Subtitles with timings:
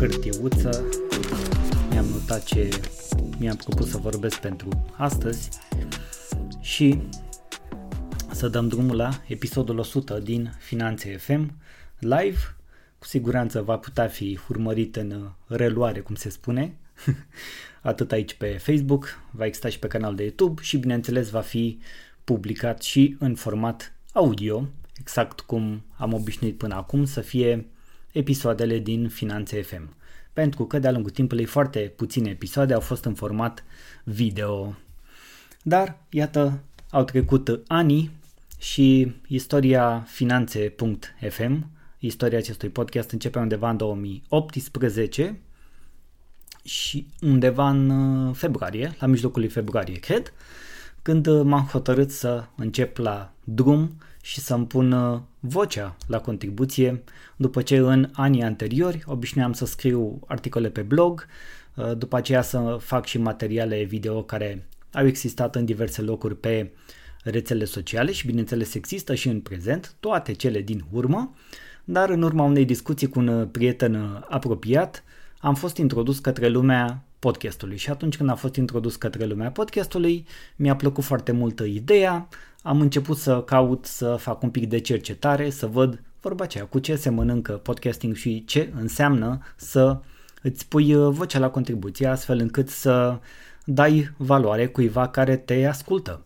[0.00, 0.84] aici hârtiuță,
[1.90, 2.68] mi-am notat ce
[3.38, 5.48] mi-am propus să vorbesc pentru astăzi
[6.60, 7.02] și
[8.32, 11.52] să dăm drumul la episodul 100 din Finanțe FM
[11.98, 12.38] live.
[12.98, 16.76] Cu siguranță va putea fi urmărit în reluare, cum se spune,
[17.82, 21.78] atât aici pe Facebook, va exista și pe canal de YouTube și bineînțeles va fi
[22.24, 27.66] publicat și în format audio, exact cum am obișnuit până acum să fie
[28.12, 29.94] episoadele din Finanțe FM.
[30.32, 33.64] Pentru că de-a lungul timpului foarte puține episoade au fost în format
[34.04, 34.76] video.
[35.62, 38.10] Dar, iată, au trecut ani
[38.58, 45.40] și istoria finanțe.fm, istoria acestui podcast începe undeva în 2018
[46.64, 50.32] și undeva în uh, februarie, la mijlocul lui februarie, cred,
[51.02, 57.02] când uh, m-am hotărât să încep la drum și să-mi pun uh, vocea la contribuție,
[57.36, 61.26] după ce în anii anteriori obișnuiam să scriu articole pe blog,
[61.74, 66.70] uh, după aceea să fac și materiale video care au existat în diverse locuri pe
[67.22, 71.34] rețele sociale și bineînțeles există și în prezent, toate cele din urmă,
[71.84, 75.04] dar în urma unei discuții cu un prieten apropiat
[75.38, 77.76] am fost introdus către lumea podcastului.
[77.76, 82.28] Și atunci când a fost introdus către lumea podcastului mi-a plăcut foarte mult ideea,
[82.62, 86.78] am început să caut să fac un pic de cercetare, să văd vorba aceea cu
[86.78, 90.00] ce se mănâncă podcasting și ce înseamnă să
[90.42, 93.18] îți pui uh, vocea la contribuție astfel încât să
[93.64, 96.24] dai valoare cuiva care te ascultă.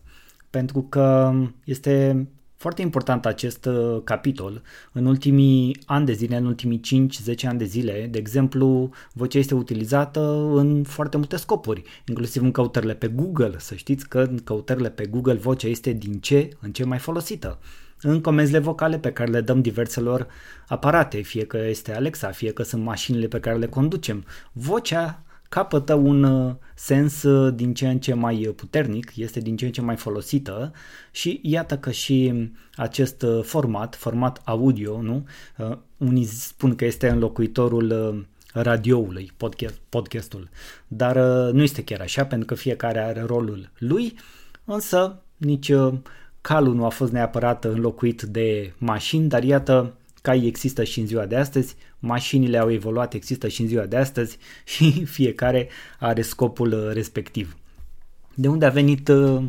[0.49, 2.27] Pentru că este
[2.65, 4.61] foarte important acest uh, capitol.
[4.91, 6.81] În ultimii ani de zile, în ultimii
[7.43, 10.19] 5-10 ani de zile, de exemplu, vocea este utilizată
[10.55, 13.55] în foarte multe scopuri, inclusiv în căutările pe Google.
[13.57, 17.59] Să știți că în căutările pe Google vocea este din ce în ce mai folosită.
[18.01, 20.27] În comenzile vocale pe care le dăm diverselor
[20.67, 25.23] aparate, fie că este Alexa, fie că sunt mașinile pe care le conducem, vocea
[25.55, 29.71] capătă un uh, sens uh, din ce în ce mai puternic, este din ce în
[29.71, 30.71] ce mai folosită
[31.11, 35.25] și iată că și acest uh, format, format audio, nu?
[35.97, 40.49] Unii spun că este înlocuitorul radioului, podcast, podcastul,
[40.87, 41.17] dar
[41.51, 44.13] nu este chiar așa pentru că fiecare are rolul lui,
[44.65, 45.71] însă nici
[46.41, 49.93] calul nu a fost neapărat înlocuit de mașini, dar iată
[50.25, 53.95] cai există și în ziua de astăzi, mașinile au evoluat, există și în ziua de
[53.95, 54.37] astăzi
[54.73, 55.69] și fiecare
[55.99, 57.57] are scopul uh, respectiv.
[58.35, 59.43] De unde a venit, uh,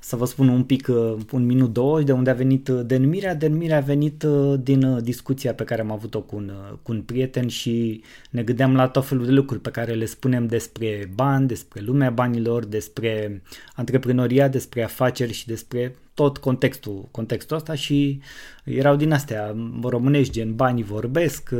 [0.00, 3.34] să vă spun un pic, uh, un minut, două, de unde a venit denumirea?
[3.34, 4.24] Denumirea a venit
[4.60, 6.52] din discuția pe care am avut-o cu un,
[6.82, 10.46] cu un prieten și ne gândeam la tot felul de lucruri pe care le spunem
[10.46, 13.42] despre bani, despre lumea banilor, despre
[13.74, 18.20] antreprenoria, despre afaceri și despre tot contextul, contextul ăsta și
[18.64, 21.50] erau din astea românești, gen banii vorbesc,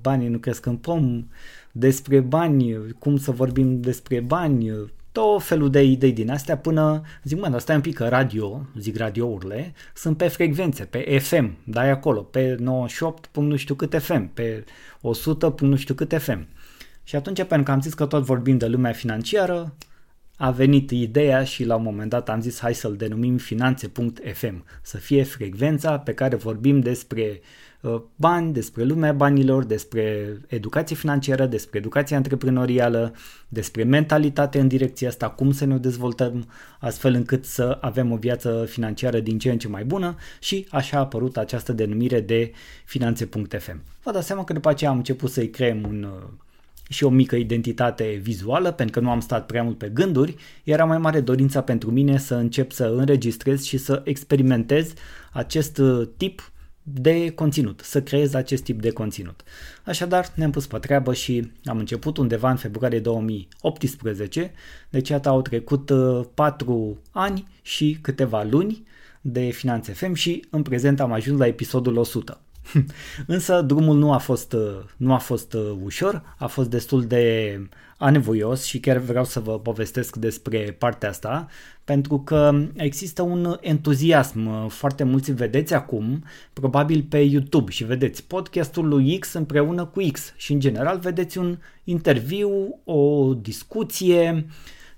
[0.00, 1.24] banii nu cresc în pom,
[1.72, 4.72] despre bani, cum să vorbim despre bani,
[5.12, 8.66] tot felul de idei din astea până zic, mă, dar stai un pic că radio,
[8.78, 14.32] zic radiourile, sunt pe frecvențe, pe FM, dai acolo, pe 98 nu știu cât FM,
[14.32, 14.64] pe
[15.00, 16.46] 100 nu știu cât FM.
[17.02, 19.74] Și atunci, pentru că am zis că tot vorbim de lumea financiară,
[20.36, 24.96] a venit ideea și la un moment dat am zis hai să-l denumim finanțe.fm, să
[24.96, 27.40] fie frecvența pe care vorbim despre
[27.80, 33.14] uh, bani, despre lumea banilor, despre educație financiară, despre educație antreprenorială,
[33.48, 36.48] despre mentalitate în direcția asta, cum să ne dezvoltăm
[36.80, 40.96] astfel încât să avem o viață financiară din ce în ce mai bună și așa
[40.96, 42.52] a apărut această denumire de
[42.84, 43.82] finanțe.fm.
[44.02, 46.43] Vă dați seama că după aceea am început să-i creăm un uh,
[46.88, 50.84] și o mică identitate vizuală, pentru că nu am stat prea mult pe gânduri, era
[50.84, 54.92] mai mare dorința pentru mine să încep să înregistrez și să experimentez
[55.32, 56.52] acest uh, tip
[56.86, 59.42] de conținut, să creez acest tip de conținut.
[59.84, 64.52] Așadar, ne-am pus pe treabă și am început undeva în februarie 2018,
[64.90, 65.92] deci iată au trecut
[66.34, 68.86] 4 uh, ani și câteva luni
[69.20, 72.40] de Finanțe FM și în prezent am ajuns la episodul 100.
[73.26, 77.58] Însă drumul nu a fost, uh, nu a fost uh, ușor, a fost destul de
[77.98, 81.46] anevoios și chiar vreau să vă povestesc despre partea asta,
[81.84, 84.68] pentru că există un entuziasm.
[84.68, 90.32] Foarte mulți vedeți acum, probabil pe YouTube și vedeți podcastul lui X împreună cu X
[90.36, 94.46] și în general vedeți un interviu, o discuție,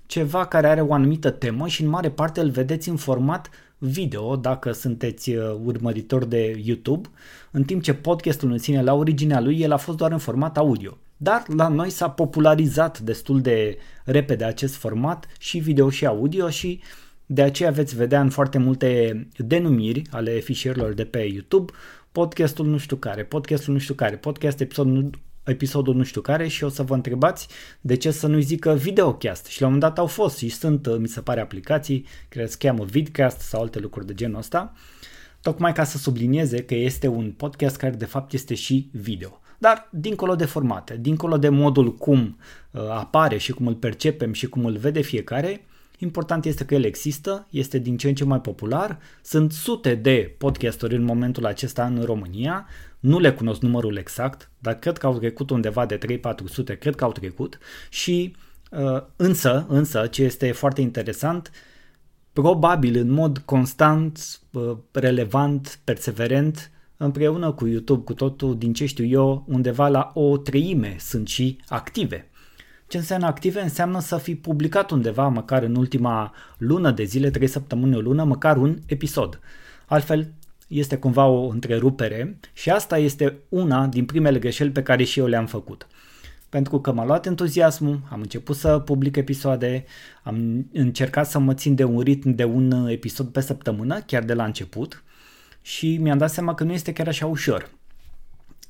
[0.05, 4.35] ceva care are o anumită temă și în mare parte îl vedeți în format video
[4.35, 7.09] dacă sunteți uh, urmăritori de YouTube,
[7.51, 10.57] în timp ce podcastul în sine la originea lui el a fost doar în format
[10.57, 10.97] audio.
[11.17, 16.81] Dar la noi s-a popularizat destul de repede acest format și video și audio și
[17.25, 21.71] de aceea veți vedea în foarte multe denumiri ale fișierilor de pe YouTube
[22.11, 26.63] podcastul nu știu care, podcastul nu știu care, podcast episod episodul nu știu care și
[26.63, 27.47] o să vă întrebați
[27.81, 29.45] de ce să nu-i zică videocast.
[29.45, 32.55] Și la un moment dat au fost și sunt, mi se pare, aplicații care se
[32.59, 34.73] cheamă vidcast sau alte lucruri de genul ăsta,
[35.41, 39.41] tocmai ca să sublinieze că este un podcast care de fapt este și video.
[39.57, 42.37] Dar dincolo de formate, dincolo de modul cum
[42.71, 45.65] uh, apare și cum îl percepem și cum îl vede fiecare,
[45.97, 50.35] Important este că el există, este din ce în ce mai popular, sunt sute de
[50.37, 52.67] podcasturi în momentul acesta în România,
[52.99, 57.03] nu le cunosc numărul exact, dar cred că au trecut undeva de 3-400, cred că
[57.03, 57.57] au trecut.
[57.89, 58.35] Și
[58.71, 61.51] uh, însă, însă, ce este foarte interesant,
[62.33, 69.05] probabil în mod constant, uh, relevant, perseverent, împreună cu YouTube, cu totul, din ce știu
[69.05, 72.29] eu, undeva la o treime sunt și active.
[72.87, 73.61] Ce înseamnă active?
[73.61, 78.23] Înseamnă să fi publicat undeva, măcar în ultima lună de zile, 3 săptămâni, o lună,
[78.23, 79.39] măcar un episod.
[79.85, 80.31] Altfel,
[80.67, 85.25] este cumva o întrerupere și asta este una din primele greșeli pe care și eu
[85.25, 85.87] le-am făcut.
[86.49, 89.85] Pentru că m-a luat entuziasmul, am început să public episoade,
[90.23, 94.33] am încercat să mă țin de un ritm de un episod pe săptămână, chiar de
[94.33, 95.03] la început,
[95.61, 97.76] și mi-am dat seama că nu este chiar așa ușor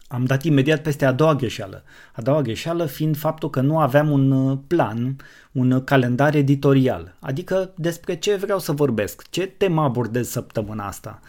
[0.07, 1.83] am dat imediat peste a doua greșeală.
[2.13, 5.15] A doua greșeală fiind faptul că nu aveam un uh, plan,
[5.51, 7.15] un uh, calendar editorial.
[7.19, 11.19] Adică despre ce vreau să vorbesc, ce temă abordez săptămâna asta,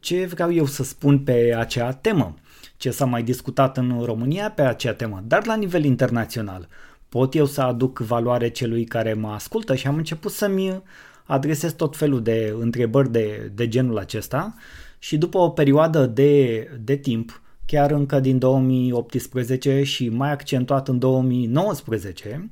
[0.00, 2.34] ce vreau eu să spun pe acea temă,
[2.76, 6.68] ce s-a mai discutat în România pe acea temă, dar la nivel internațional.
[7.08, 10.82] Pot eu să aduc valoare celui care mă ascultă și am început să-mi
[11.24, 14.54] adresez tot felul de întrebări de, de genul acesta
[14.98, 20.98] și după o perioadă de, de timp chiar încă din 2018 și mai accentuat în
[20.98, 22.50] 2019,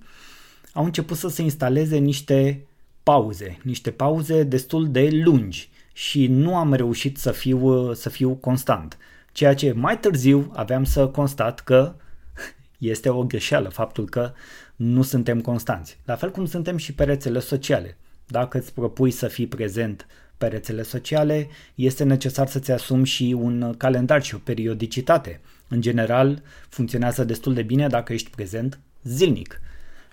[0.72, 2.66] au început să se instaleze niște
[3.02, 8.98] pauze, niște pauze destul de lungi și nu am reușit să fiu, să fiu constant.
[9.32, 11.94] Ceea ce mai târziu aveam să constat că
[12.78, 14.32] este o greșeală faptul că
[14.76, 15.98] nu suntem constanți.
[16.04, 17.96] La fel cum suntem și pe rețele sociale.
[18.26, 20.06] Dacă îți propui să fii prezent
[20.42, 25.40] pe rețele sociale, este necesar să-ți asumi și un calendar și o periodicitate.
[25.68, 29.60] În general, funcționează destul de bine dacă ești prezent zilnic.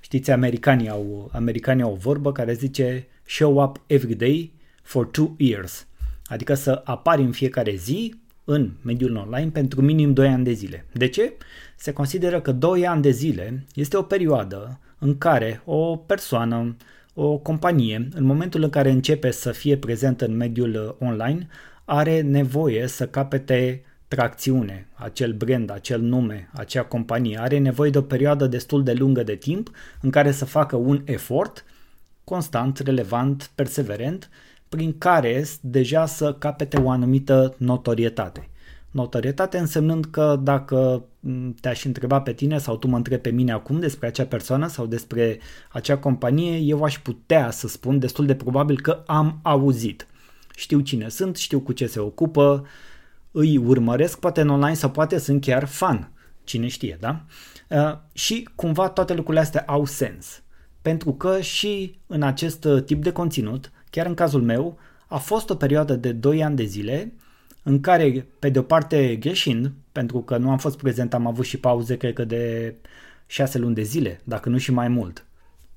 [0.02, 5.36] Știți, americanii au, americanii au o vorbă care zice show up every day for two
[5.38, 5.88] years,
[6.26, 10.86] adică să apari în fiecare zi în mediul online pentru minim 2 ani de zile.
[10.92, 11.34] De ce?
[11.76, 16.76] Se consideră că 2 ani de zile este o perioadă în care o persoană
[17.22, 21.48] o companie, în momentul în care începe să fie prezentă în mediul uh, online,
[21.86, 28.02] are nevoie să capete tracțiune, acel brand, acel nume, acea companie, are nevoie de o
[28.02, 29.72] perioadă destul de lungă de timp
[30.02, 31.66] în care să facă un efort
[32.24, 34.30] constant, relevant, perseverent,
[34.70, 38.50] prin care deja să capete o anumită notorietate
[38.92, 41.04] notorietate, însemnând că dacă
[41.62, 44.86] te-aș întreba pe tine sau tu mă întrebi pe mine acum despre acea persoană sau
[44.86, 45.40] despre
[45.72, 50.08] acea companie, eu aș putea să spun destul de probabil că am auzit.
[50.56, 52.66] Știu cine sunt, știu cu ce se ocupă,
[53.32, 56.12] îi urmăresc poate în online sau poate sunt chiar fan.
[56.44, 57.26] Cine știe, da?
[57.70, 60.42] Uh, și cumva toate lucrurile astea au sens.
[60.82, 65.56] Pentru că și în acest tip de conținut, chiar în cazul meu, a fost o
[65.56, 67.14] perioadă de 2 ani de zile
[67.70, 71.46] în care, pe de o parte, greșind, pentru că nu am fost prezent, am avut
[71.46, 72.74] și pauze, cred că de
[73.26, 75.26] șase luni de zile, dacă nu și mai mult,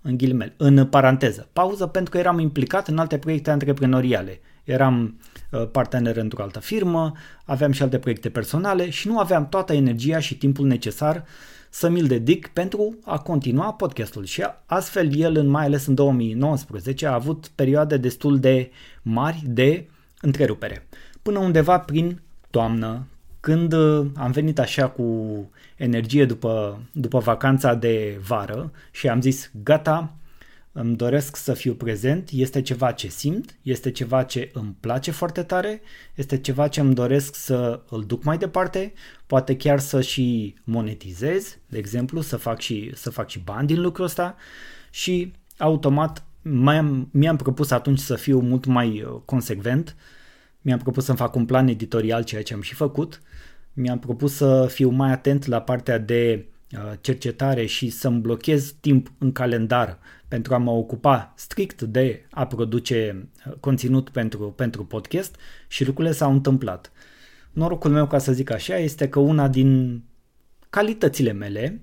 [0.02, 1.48] în ghilimele, în paranteză.
[1.52, 4.40] Pauză pentru că eram implicat în alte proiecte antreprenoriale.
[4.64, 5.20] Eram
[5.50, 7.12] uh, partener într-o altă firmă,
[7.44, 11.24] aveam și alte proiecte personale și nu aveam toată energia și timpul necesar
[11.70, 17.14] să mi-l dedic pentru a continua podcastul și astfel el, mai ales în 2019, a
[17.14, 18.70] avut perioade destul de
[19.02, 19.88] mari de
[20.20, 20.86] întrerupere
[21.22, 23.06] până undeva prin toamnă,
[23.40, 25.04] când uh, am venit așa cu
[25.76, 30.16] energie după, după vacanța de vară și am zis gata,
[30.72, 35.42] îmi doresc să fiu prezent, este ceva ce simt, este ceva ce îmi place foarte
[35.42, 35.80] tare,
[36.14, 38.92] este ceva ce îmi doresc să îl duc mai departe,
[39.26, 43.80] poate chiar să și monetizez, de exemplu, să fac și, să fac și bani din
[43.80, 44.36] lucrul ăsta.
[44.90, 49.96] Și automat mi-am, mi-am propus atunci să fiu mult mai uh, consecvent,
[50.62, 53.22] mi-am propus să-mi fac un plan editorial, ceea ce am și făcut.
[53.72, 59.12] Mi-am propus să fiu mai atent la partea de uh, cercetare și să-mi blochez timp
[59.18, 65.36] în calendar pentru a mă ocupa strict de a produce uh, conținut pentru, pentru podcast
[65.68, 66.92] și lucrurile s-au întâmplat.
[67.52, 70.02] Norocul meu, ca să zic așa, este că una din
[70.70, 71.82] calitățile mele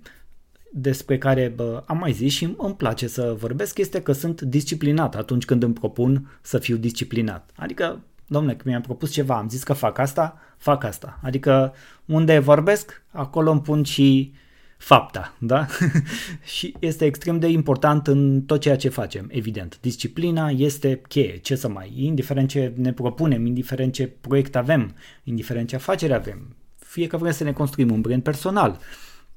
[0.71, 5.15] despre care bă, am mai zis și îmi place să vorbesc este că sunt disciplinat
[5.15, 7.49] atunci când îmi propun să fiu disciplinat.
[7.55, 11.19] Adică domne, că mi-am propus ceva, am zis că fac asta, fac asta.
[11.23, 11.73] Adică
[12.05, 14.33] unde vorbesc, acolo îmi pun și
[14.77, 15.67] fapta, da?
[16.55, 19.77] și este extrem de important în tot ceea ce facem, evident.
[19.81, 25.67] Disciplina este cheie, ce să mai, indiferent ce ne propunem, indiferent ce proiect avem, indiferent
[25.67, 28.79] ce afacere avem, fie că vrem să ne construim un brand personal,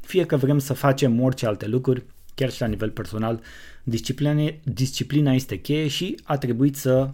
[0.01, 3.41] fie că vrem să facem orice alte lucruri, chiar și la nivel personal,
[3.83, 7.11] disciplina, disciplina este cheie și a trebuit să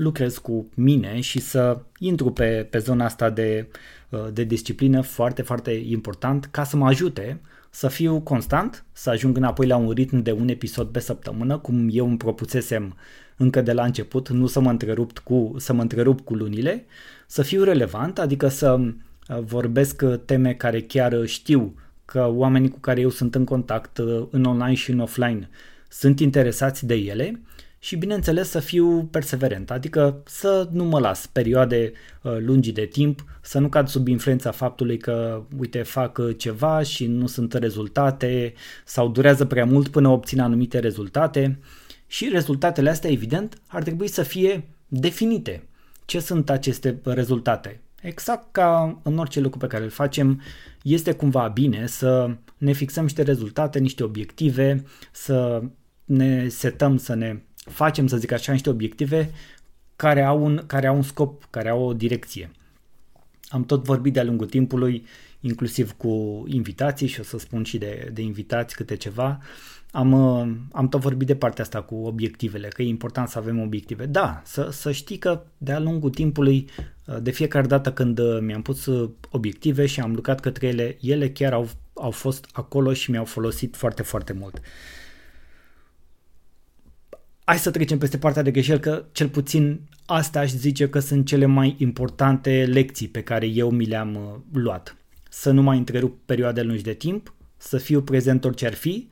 [0.00, 3.68] lucrez cu mine și să intru pe, pe zona asta de,
[4.08, 7.40] uh, de disciplină foarte, foarte important ca să mă ajute
[7.70, 11.88] să fiu constant, să ajung înapoi la un ritm de un episod pe săptămână, cum
[11.92, 12.96] eu îmi propusesem
[13.36, 16.84] încă de la început, nu să mă întrerup cu, să mă întrerup cu lunile,
[17.26, 18.92] să fiu relevant, adică să uh,
[19.44, 24.44] vorbesc teme care chiar știu că oamenii cu care eu sunt în contact uh, în
[24.44, 25.48] online și în offline
[25.88, 27.40] sunt interesați de ele
[27.82, 33.24] și bineînțeles să fiu perseverent, adică să nu mă las perioade uh, lungi de timp,
[33.40, 38.54] să nu cad sub influența faptului că, uite, fac uh, ceva și nu sunt rezultate
[38.84, 41.58] sau durează prea mult până obțin anumite rezultate
[42.06, 45.68] și rezultatele astea, evident, ar trebui să fie definite.
[46.04, 47.80] Ce sunt aceste rezultate?
[48.02, 50.40] Exact ca în orice lucru pe care îl facem,
[50.82, 55.62] este cumva bine să ne fixăm niște rezultate, niște obiective, să
[56.04, 59.30] ne setăm, să ne facem, să zic așa, niște obiective
[59.96, 62.50] care au un, care au un scop, care au o direcție.
[63.48, 65.06] Am tot vorbit de-a lungul timpului,
[65.40, 69.40] inclusiv cu invitații și o să spun și de, de invitați câte ceva,
[69.92, 73.60] am, uh, am tot vorbit de partea asta cu obiectivele, că e important să avem
[73.60, 74.06] obiective.
[74.06, 76.68] Da, să, să știi că de-a lungul timpului,
[77.06, 78.88] uh, de fiecare dată când uh, mi-am pus
[79.30, 83.76] obiective și am lucrat către ele, ele chiar au, au fost acolo și mi-au folosit
[83.76, 84.60] foarte, foarte mult.
[87.50, 91.26] Hai să trecem peste partea de greșeli, că cel puțin asta aș zice că sunt
[91.26, 94.96] cele mai importante lecții pe care eu mi le-am luat.
[95.30, 99.08] Să nu mai întrerup perioade lungi de timp, să fiu prezent orice ar fi,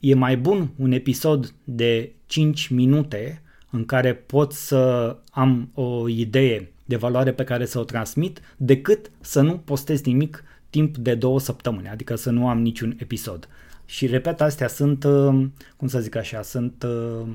[0.00, 6.72] e mai bun un episod de 5 minute în care pot să am o idee
[6.84, 11.40] de valoare pe care să o transmit decât să nu postez nimic timp de două
[11.40, 13.48] săptămâni, adică să nu am niciun episod.
[13.84, 17.26] Și repet, astea sunt, uh, cum să zic așa, sunt uh,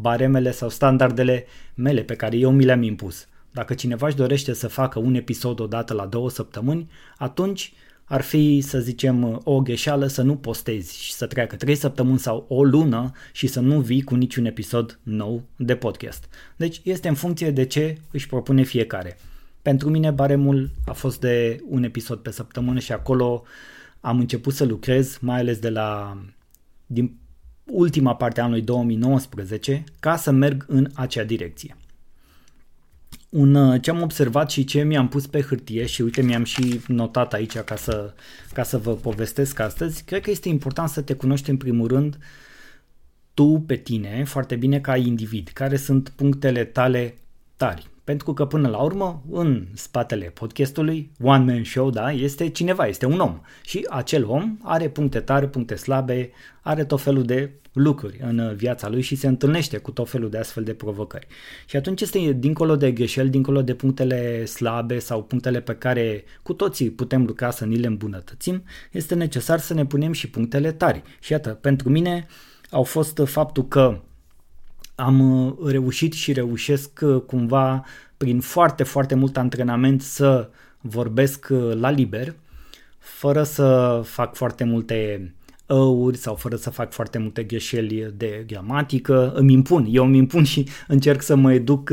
[0.00, 3.28] baremele sau standardele mele pe care eu mi le-am impus.
[3.50, 7.72] Dacă cineva își dorește să facă un episod odată la două săptămâni, atunci
[8.04, 12.44] ar fi, să zicem, o greșeală să nu postezi și să treacă 3 săptămâni sau
[12.48, 16.28] o lună și să nu vii cu niciun episod nou de podcast.
[16.56, 19.18] Deci este în funcție de ce își propune fiecare.
[19.62, 23.42] Pentru mine baremul a fost de un episod pe săptămână și acolo
[24.00, 26.18] am început să lucrez, mai ales de la
[26.86, 27.16] din
[27.64, 31.76] ultima parte a anului 2019, ca să merg în acea direcție
[33.34, 36.80] un, uh, ce am observat și ce mi-am pus pe hârtie și uite mi-am și
[36.86, 38.14] notat aici ca să,
[38.52, 42.18] ca să vă povestesc astăzi, cred că este important să te cunoști în primul rând
[43.34, 47.14] tu pe tine foarte bine ca individ, care sunt punctele tale
[47.56, 47.86] tari.
[48.04, 53.06] Pentru că până la urmă, în spatele podcastului, One Man Show, da, este cineva, este
[53.06, 53.40] un om.
[53.62, 56.30] Și acel om are puncte tare, puncte slabe,
[56.60, 60.38] are tot felul de lucruri în viața lui și se întâlnește cu tot felul de
[60.38, 61.26] astfel de provocări.
[61.66, 66.52] Și atunci este dincolo de greșeli, dincolo de punctele slabe sau punctele pe care cu
[66.52, 71.02] toții putem lucra să ni le îmbunătățim, este necesar să ne punem și punctele tari.
[71.20, 72.26] Și iată, pentru mine
[72.70, 74.00] au fost faptul că
[74.94, 77.84] am uh, reușit și reușesc uh, cumva
[78.16, 82.34] prin foarte, foarte mult antrenament să vorbesc uh, la liber,
[82.98, 85.34] fără să fac foarte multe
[85.68, 90.44] ăuri sau fără să fac foarte multe greșeli de gramatică, îmi impun, eu îmi impun
[90.44, 91.92] și încerc să mă educ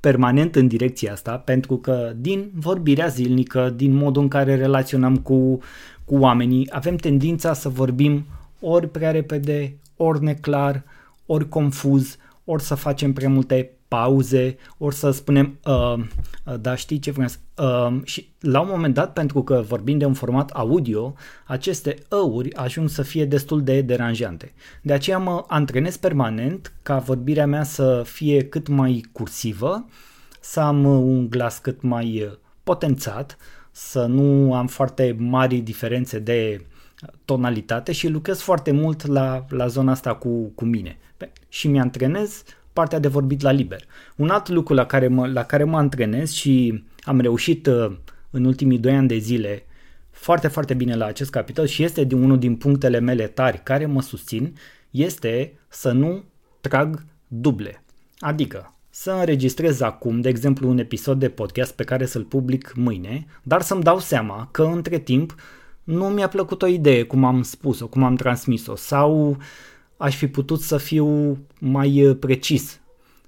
[0.00, 5.58] permanent în direcția asta, pentru că din vorbirea zilnică, din modul în care relaționăm cu,
[6.04, 8.26] cu oamenii, avem tendința să vorbim
[8.60, 10.84] ori prea repede, ori neclar,
[11.26, 12.16] ori confuz,
[12.50, 15.94] ori să facem prea multe pauze, ori să spunem, uh,
[16.46, 20.04] uh, da, știi ce vreau uh, Și la un moment dat, pentru că vorbim de
[20.04, 21.14] un format audio,
[21.46, 24.52] aceste ăuri ajung să fie destul de deranjante.
[24.82, 29.86] De aceea mă antrenez permanent ca vorbirea mea să fie cât mai cursivă,
[30.40, 33.36] să am un glas cât mai potențat,
[33.70, 36.66] să nu am foarte mari diferențe de
[37.24, 40.98] tonalitate și lucrez foarte mult la, la zona asta cu, cu mine
[41.50, 42.42] și mi-antrenez
[42.72, 43.84] partea de vorbit la liber.
[44.16, 47.96] Un alt lucru la care mă, la care mă antrenez și am reușit uh,
[48.30, 49.64] în ultimii doi ani de zile
[50.10, 53.86] foarte, foarte bine la acest capitol și este din unul din punctele mele tari care
[53.86, 54.56] mă susțin,
[54.90, 56.24] este să nu
[56.60, 57.82] trag duble.
[58.18, 63.26] Adică să înregistrez acum, de exemplu, un episod de podcast pe care să-l public mâine,
[63.42, 65.34] dar să-mi dau seama că între timp
[65.84, 69.36] nu mi-a plăcut o idee cum am spus-o, cum am transmis-o sau
[70.00, 72.80] aș fi putut să fiu mai uh, precis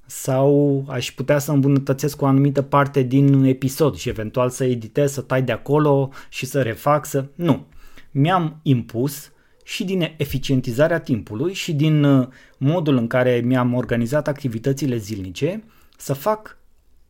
[0.06, 5.20] sau aș putea să îmbunătățesc o anumită parte din episod și eventual să editez, să
[5.20, 7.24] tai de acolo și să refac, să...
[7.34, 7.66] Nu.
[8.10, 9.30] Mi-am impus
[9.64, 15.64] și din eficientizarea timpului și din uh, modul în care mi-am organizat activitățile zilnice
[15.96, 16.58] să fac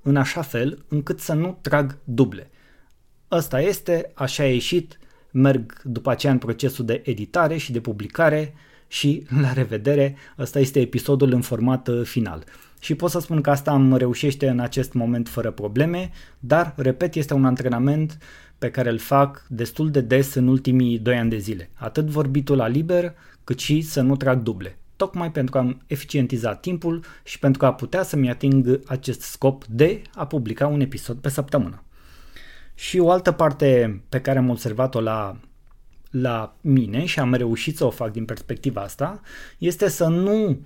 [0.03, 2.51] în așa fel încât să nu trag duble.
[3.31, 4.99] Ăsta este, așa a ieșit,
[5.31, 8.55] merg după aceea în procesul de editare și de publicare
[8.93, 12.45] și la revedere, ăsta este episodul în format uh, final.
[12.81, 17.15] Și pot să spun că asta îmi reușește în acest moment fără probleme, dar, repet,
[17.15, 18.19] este un antrenament
[18.59, 21.71] pe care îl fac destul de des în ultimii 2 ani de zile.
[21.75, 24.79] Atât vorbitul la liber, cât și să nu trag duble.
[24.97, 30.27] Tocmai pentru a eficientiza timpul și pentru a putea să-mi ating acest scop de a
[30.27, 31.83] publica un episod pe săptămână.
[32.75, 35.37] Și o altă parte pe care am observat-o la,
[36.13, 39.21] la mine și am reușit să o fac din perspectiva asta
[39.59, 40.59] este să nu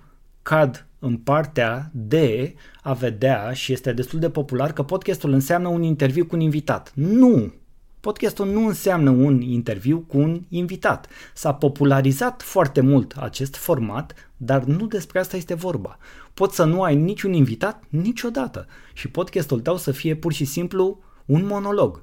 [0.42, 5.82] cad în partea de a vedea și este destul de popular că podcastul înseamnă un
[5.82, 6.92] interviu cu un invitat.
[6.94, 7.52] Nu!
[8.00, 11.08] Podcastul nu înseamnă un interviu cu un invitat.
[11.34, 15.98] S-a popularizat foarte mult acest format, dar nu despre asta este vorba.
[16.34, 21.02] Poți să nu ai niciun invitat niciodată și podcastul tău să fie pur și simplu
[21.24, 22.00] un monolog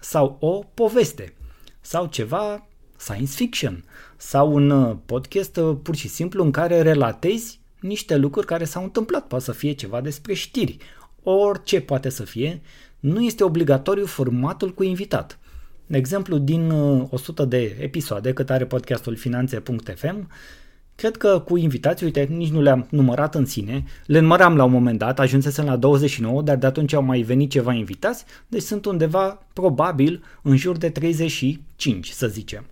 [0.00, 1.34] sau o poveste
[1.80, 3.84] sau ceva science fiction
[4.16, 8.82] sau un uh, podcast uh, pur și simplu în care relatezi niște lucruri care s-au
[8.82, 9.26] întâmplat.
[9.26, 10.76] Poate să fie ceva despre știri,
[11.22, 12.60] orice poate să fie,
[13.00, 15.38] nu este obligatoriu formatul cu invitat.
[15.86, 16.70] De exemplu, din
[17.10, 20.28] 100 uh, de episoade cât are podcastul finanțe.fm,
[20.94, 24.70] cred că cu invitații, uite, nici nu le-am numărat în sine, le număram la un
[24.70, 28.84] moment dat, ajunsesem la 29, dar de atunci au mai venit ceva invitați, deci sunt
[28.84, 32.66] undeva, probabil, în jur de 35, să zicem.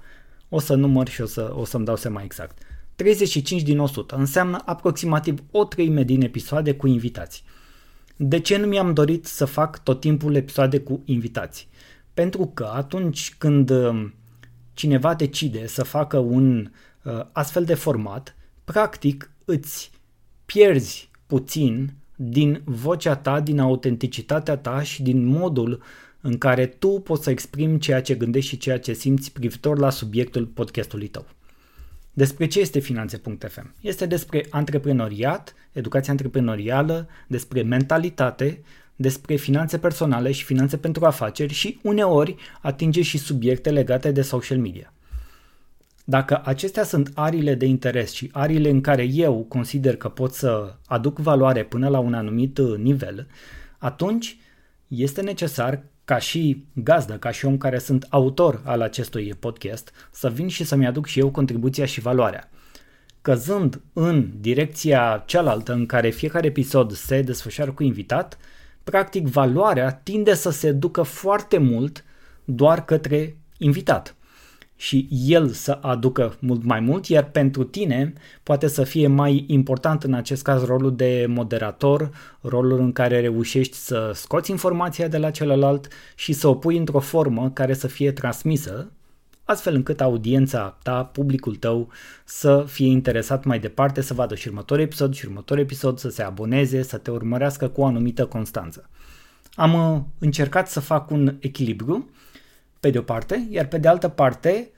[0.57, 2.63] O să număr și o, să, o să-mi dau seama exact.
[2.97, 7.45] 35 din 100 înseamnă aproximativ o treime din episoade cu invitați.
[8.17, 11.69] De ce nu mi-am dorit să fac tot timpul episoade cu invitați?
[12.13, 14.15] Pentru că atunci când um,
[14.75, 16.71] cineva decide să facă un
[17.03, 19.91] uh, astfel de format, practic îți
[20.45, 25.83] pierzi puțin din vocea ta, din autenticitatea ta și din modul
[26.27, 29.91] în care tu poți să exprimi ceea ce gândești și ceea ce simți privitor la
[29.91, 31.27] subiectul podcastului tău.
[32.13, 33.75] Despre ce este finanțe.fm?
[33.81, 38.63] Este despre antreprenoriat, educație antreprenorială, despre mentalitate,
[38.97, 44.59] despre finanțe personale și finanțe pentru afaceri și uneori atinge și subiecte legate de social
[44.59, 44.93] media.
[46.05, 50.77] Dacă acestea sunt arile de interes și arile în care eu consider că pot să
[50.87, 53.27] aduc valoare până la un anumit nivel,
[53.79, 54.39] atunci
[54.89, 60.31] este necesar ca și gazdă, ca și om care sunt autor al acestui podcast, să
[60.31, 62.51] vin și să-mi aduc și eu contribuția și valoarea.
[63.23, 68.39] Căzând în direcția cealaltă în care fiecare episod se desfășoară cu invitat,
[68.85, 72.05] practic valoarea tinde să se ducă foarte mult
[72.45, 74.15] doar către invitat
[74.77, 80.03] și el să aducă mult mai mult, iar pentru tine poate să fie mai important
[80.03, 82.11] în acest caz rolul de moderator,
[82.41, 86.99] rolul în care reușești să scoți informația de la celălalt și să o pui într-o
[86.99, 88.93] formă care să fie transmisă,
[89.45, 91.89] astfel încât audiența ta, publicul tău
[92.25, 96.23] să fie interesat mai departe, să vadă și următorul episod și următorul episod, să se
[96.23, 98.89] aboneze, să te urmărească cu o anumită constanță.
[99.55, 102.09] Am uh, încercat să fac un echilibru
[102.85, 104.71] pe de o parte, iar pe de altă parte,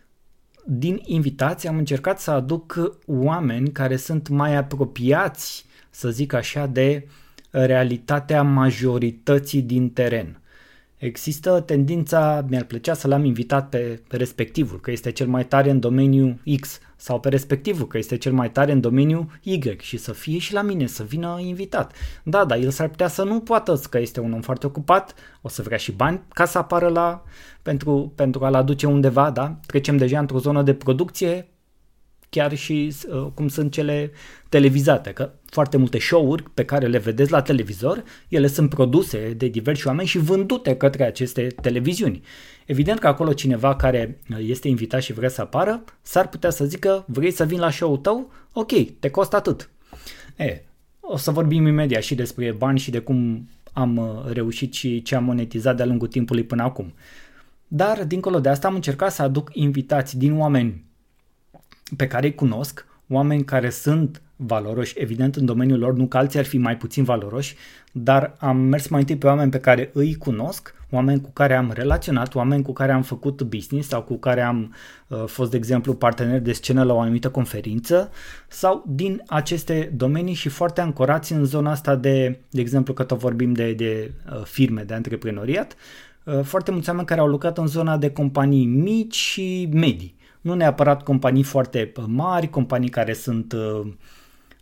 [0.65, 7.09] din invitații am încercat să aduc oameni care sunt mai apropiați, să zic așa, de
[7.51, 10.41] realitatea majorității din teren.
[10.97, 15.81] Există tendința, mi-ar plăcea să l-am invitat pe respectivul, că este cel mai tare în
[15.81, 20.13] domeniul X, sau pe respectivul, că este cel mai tare în domeniul Y și să
[20.13, 21.93] fie și la mine, să vină invitat.
[22.23, 25.49] Da, dar el s-ar putea să nu poată, că este un om foarte ocupat, o
[25.49, 27.23] să vrea și bani ca să apară la,
[27.63, 29.57] pentru, pentru a-l aduce undeva, da?
[29.67, 31.49] Trecem deja într-o zonă de producție,
[32.29, 34.11] chiar și uh, cum sunt cele
[34.49, 39.49] televizate, că foarte multe show-uri pe care le vedeți la televizor, ele sunt produse de
[39.49, 42.23] diversi oameni și vândute către aceste televiziuni.
[42.67, 47.05] Evident că acolo cineva care este invitat și vrea să apară, s-ar putea să zică,
[47.09, 48.33] vrei să vin la show-ul tău?
[48.53, 49.71] Ok, te costă atât.
[50.37, 50.63] E,
[51.01, 55.15] o să vorbim imediat și despre bani și de cum am uh, reușit și ce
[55.15, 56.95] am monetizat de-a lungul timpului până acum.
[57.69, 60.85] Dar, dincolo de asta, am încercat să aduc invitați din oameni
[61.97, 66.39] pe care îi cunosc, oameni care sunt valoroși, evident în domeniul lor, nu că alții
[66.39, 67.57] ar fi mai puțin valoroși,
[67.93, 71.73] dar am mers mai întâi pe oameni pe care îi cunosc, oameni cu care am
[71.75, 74.75] relaționat, oameni cu care am făcut business sau cu care am
[75.09, 78.11] uh, fost, de exemplu, partener de scenă la o anumită conferință
[78.49, 83.19] sau din aceste domenii și foarte ancorați în zona asta de, de exemplu, că tot
[83.19, 85.77] vorbim de, de uh, firme, de antreprenoriat,
[86.25, 90.16] uh, foarte mulți oameni care au lucrat în zona de companii mici și medii.
[90.47, 93.93] Nu neapărat companii foarte mari, companii care sunt uh,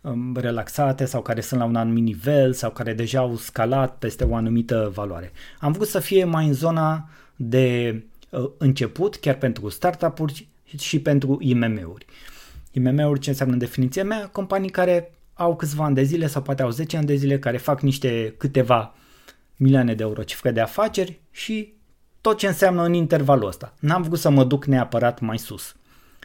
[0.05, 4.23] Um, relaxate sau care sunt la un anumit nivel sau care deja au scalat peste
[4.23, 5.31] o anumită valoare.
[5.59, 11.37] Am vrut să fie mai în zona de uh, început, chiar pentru startup-uri și pentru
[11.41, 12.05] IMM-uri.
[12.71, 14.27] IMM-uri ce înseamnă în definiția mea?
[14.27, 17.57] Companii care au câțiva ani de zile sau poate au 10 ani de zile, care
[17.57, 18.93] fac niște câteva
[19.55, 21.73] milioane de euro cifre de afaceri și
[22.25, 23.73] tot ce înseamnă în intervalul ăsta.
[23.79, 25.75] N-am vrut să mă duc neapărat mai sus.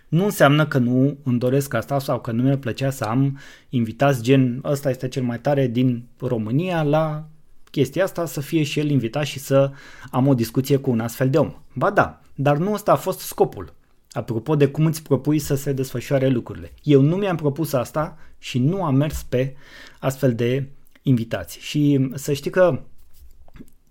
[0.08, 4.22] Nu înseamnă că nu îmi doresc asta sau că nu mi-ar plăcea să am invitați
[4.22, 7.24] gen ăsta este cel mai tare din România la
[7.70, 9.70] chestia asta să fie și el invitat și să
[10.10, 11.54] am o discuție cu un astfel de om.
[11.74, 13.74] Ba da, dar nu ăsta a fost scopul.
[14.10, 16.72] Apropo de cum îți propui să se desfășoare lucrurile.
[16.82, 19.54] Eu nu mi-am propus asta și nu am mers pe
[19.98, 20.68] astfel de
[21.02, 21.60] invitații.
[21.60, 22.80] Și să știi că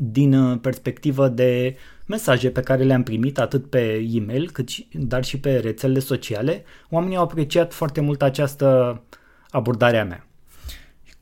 [0.01, 5.23] din uh, perspectivă de mesaje pe care le-am primit atât pe e-mail cât și, dar
[5.23, 9.01] și pe rețelele sociale, oamenii au apreciat foarte mult această
[9.49, 10.27] abordare a mea.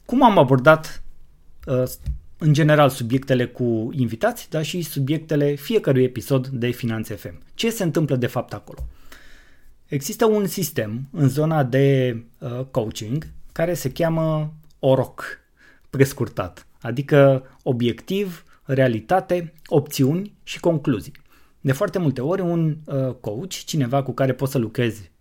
[0.05, 1.03] Cum am abordat
[1.65, 1.83] uh,
[2.37, 7.41] în general subiectele cu invitați, dar și subiectele fiecărui episod de Finanțe FM.
[7.53, 8.87] Ce se întâmplă de fapt acolo?
[9.85, 15.23] Există un sistem în zona de uh, coaching care se cheamă OROC,
[15.89, 21.13] prescurtat, adică obiectiv, realitate, opțiuni și concluzii.
[21.61, 25.11] De foarte multe ori un uh, coach, cineva cu care poți să lucrezi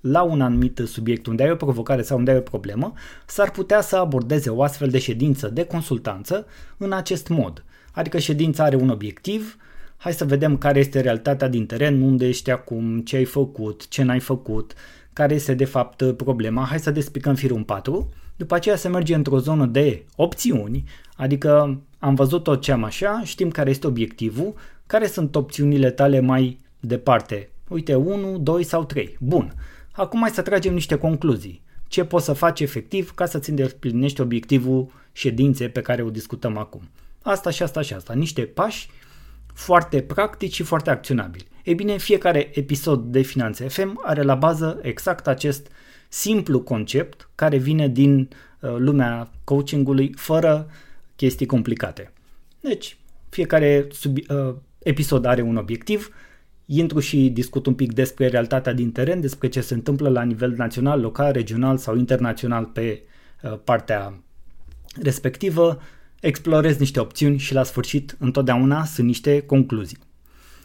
[0.00, 2.92] la un anumit subiect unde ai o provocare sau unde ai o problemă,
[3.26, 7.64] s-ar putea să abordeze o astfel de ședință de consultanță în acest mod.
[7.92, 9.56] Adică ședința are un obiectiv,
[9.96, 14.02] hai să vedem care este realitatea din teren, unde ești acum, ce ai făcut, ce
[14.02, 14.74] n-ai făcut,
[15.12, 18.08] care este de fapt problema, hai să despicăm firul 4,
[18.40, 20.84] după aceea se merge într-o zonă de opțiuni,
[21.16, 24.54] adică am văzut tot ce am așa, știm care este obiectivul,
[24.86, 27.50] care sunt opțiunile tale mai departe.
[27.68, 29.16] Uite, 1, 2 sau 3.
[29.20, 29.54] Bun.
[29.92, 31.62] Acum hai să tragem niște concluzii.
[31.88, 36.82] Ce poți să faci efectiv ca să-ți îndeplinești obiectivul ședinței pe care o discutăm acum.
[37.22, 38.12] Asta și asta și asta.
[38.12, 38.90] Niște pași
[39.54, 41.46] foarte practici și foarte acționabili.
[41.64, 45.70] Ei bine, fiecare episod de Finanțe FM are la bază exact acest
[46.12, 48.28] simplu concept care vine din
[48.60, 50.70] uh, lumea coachingului fără
[51.16, 52.12] chestii complicate.
[52.60, 52.96] Deci,
[53.28, 56.14] fiecare sub, uh, episod are un obiectiv,
[56.66, 60.54] intru și discut un pic despre realitatea din teren, despre ce se întâmplă la nivel
[60.56, 63.02] național, local, regional sau internațional pe
[63.42, 64.22] uh, partea
[65.02, 65.80] respectivă,
[66.20, 69.98] explorez niște opțiuni și la sfârșit întotdeauna sunt niște concluzii.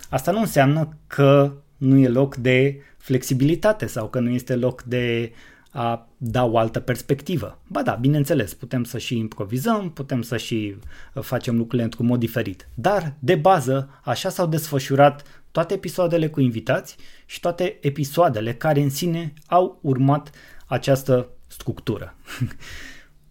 [0.10, 5.32] Asta nu înseamnă că nu e loc de flexibilitate sau că nu este loc de
[5.72, 7.60] a da o altă perspectivă.
[7.68, 10.76] Ba da, bineînțeles, putem să și improvizăm, putem să și
[11.14, 12.68] uh, facem lucrurile într-un mod diferit.
[12.74, 18.90] Dar, de bază, așa s-au desfășurat toate episoadele cu invitați și toate episoadele care în
[18.90, 20.32] sine au urmat
[20.66, 22.16] această structură.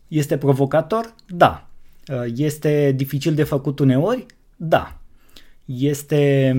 [0.08, 1.14] Este provocator?
[1.26, 1.68] Da.
[2.08, 4.26] Uh, este dificil de făcut uneori?
[4.56, 4.98] Da.
[5.64, 6.54] Este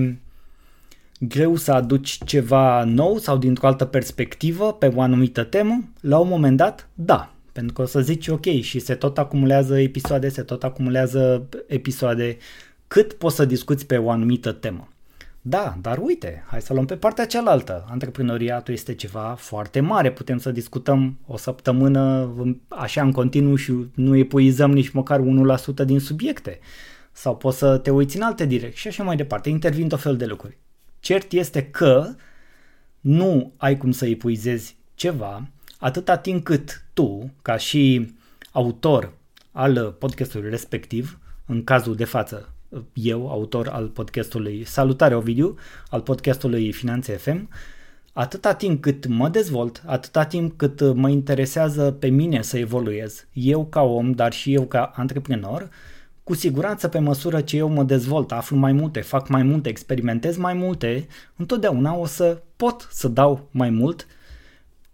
[1.20, 5.84] greu să aduci ceva nou sau dintr-o altă perspectivă pe o anumită temă?
[6.00, 7.30] La un moment dat, da.
[7.52, 12.36] Pentru că o să zici, ok, și se tot acumulează episoade, se tot acumulează episoade,
[12.88, 14.88] cât poți să discuți pe o anumită temă?
[15.40, 17.84] Da, dar uite, hai să luăm pe partea cealaltă.
[17.88, 22.32] Antreprenoriatul este ceva foarte mare, putem să discutăm o săptămână
[22.68, 25.20] așa în continuu și nu epuizăm nici măcar
[25.82, 26.58] 1% din subiecte.
[27.12, 29.48] Sau poți să te uiți în alte direcții și așa mai departe.
[29.48, 30.58] Intervin tot fel de lucruri.
[31.06, 32.14] Cert este că
[33.00, 38.14] nu ai cum să epuizezi ceva atâta timp cât tu, ca și
[38.52, 39.12] autor
[39.52, 42.54] al podcastului respectiv, în cazul de față
[42.92, 45.54] eu, autor al podcastului Salutare Ovidiu,
[45.90, 47.48] al podcastului Finanțe FM,
[48.12, 53.66] atâta timp cât mă dezvolt, atâta timp cât mă interesează pe mine să evoluez, eu
[53.66, 55.68] ca om, dar și eu ca antreprenor,
[56.26, 60.36] cu siguranță pe măsură ce eu mă dezvolt, aflu mai multe, fac mai multe, experimentez
[60.36, 64.06] mai multe, întotdeauna o să pot să dau mai mult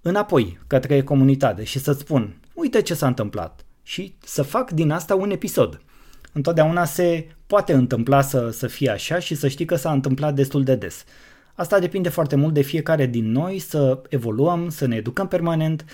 [0.01, 5.14] înapoi către comunitate și să spun, uite ce s-a întâmplat și să fac din asta
[5.14, 5.81] un episod.
[6.33, 10.64] Întotdeauna se poate întâmpla să, să fie așa și să știi că s-a întâmplat destul
[10.64, 11.05] de des.
[11.55, 15.85] asta depinde foarte mult de fiecare din noi să evoluăm, să ne educăm permanent,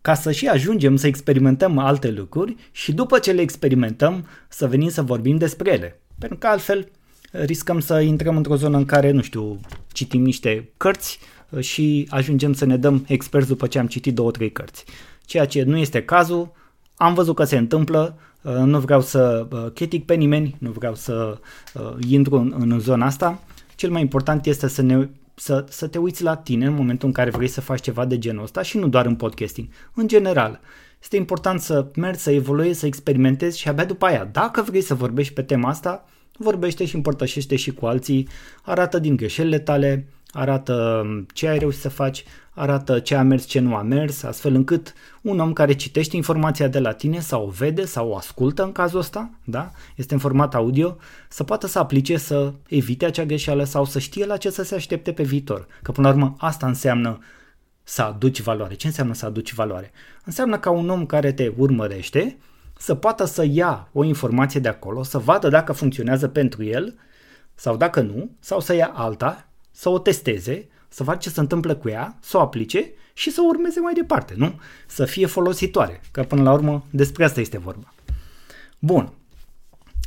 [0.00, 4.88] ca să și ajungem să experimentăm alte lucruri și după ce le experimentăm să venim
[4.88, 6.00] să vorbim despre ele.
[6.18, 6.88] Pentru că altfel
[7.30, 9.60] riscăm să intrăm într-o zonă în care, nu știu,
[9.92, 14.30] citim niște cărți uh, și ajungem să ne dăm experți după ce am citit două,
[14.30, 14.84] trei cărți.
[15.24, 16.52] Ceea ce nu este cazul,
[16.96, 20.94] am văzut că se întâmplă, uh, nu vreau să uh, critic pe nimeni, nu vreau
[20.94, 21.38] să
[22.08, 23.42] intru în, în zona asta.
[23.74, 25.08] Cel mai important este să, ne,
[25.40, 28.18] să, să te uiți la tine în momentul în care vrei să faci ceva de
[28.18, 30.60] genul ăsta și nu doar în podcasting, în general.
[31.02, 34.94] Este important să mergi, să evoluezi, să experimentezi și abia după aia, dacă vrei să
[34.94, 36.04] vorbești pe tema asta,
[36.38, 38.28] vorbește și împărtășește și cu alții,
[38.62, 42.24] arată din greșelile tale, arată ce ai reușit să faci,
[42.60, 46.68] arată ce a mers, ce nu a mers, astfel încât un om care citește informația
[46.68, 49.70] de la tine sau o vede sau o ascultă în cazul ăsta, da?
[49.96, 50.96] este în format audio,
[51.28, 54.74] să poată să aplice, să evite acea greșeală sau să știe la ce să se
[54.74, 55.66] aștepte pe viitor.
[55.82, 57.18] Că până la urmă asta înseamnă
[57.82, 58.74] să aduci valoare.
[58.74, 59.90] Ce înseamnă să aduci valoare?
[60.24, 62.38] Înseamnă ca un om care te urmărește
[62.78, 66.94] să poată să ia o informație de acolo, să vadă dacă funcționează pentru el
[67.54, 71.74] sau dacă nu, sau să ia alta, să o testeze, să vadă ce se întâmplă
[71.74, 74.60] cu ea, să o aplice și să o urmeze mai departe, nu?
[74.86, 77.94] Să fie folositoare, că până la urmă despre asta este vorba.
[78.78, 79.12] Bun,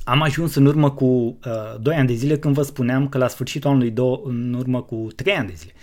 [0.03, 3.27] am ajuns în urmă cu uh, 2 ani de zile când vă spuneam că la
[3.27, 5.73] sfârșitul anului, do- în urmă cu 3 ani de zile,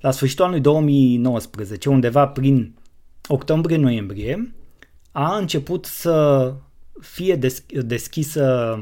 [0.00, 2.74] la sfârșitul anului 2019, undeva prin
[3.28, 4.54] octombrie-noiembrie,
[5.12, 6.54] a început să
[7.00, 7.38] fie
[7.70, 8.78] deschisă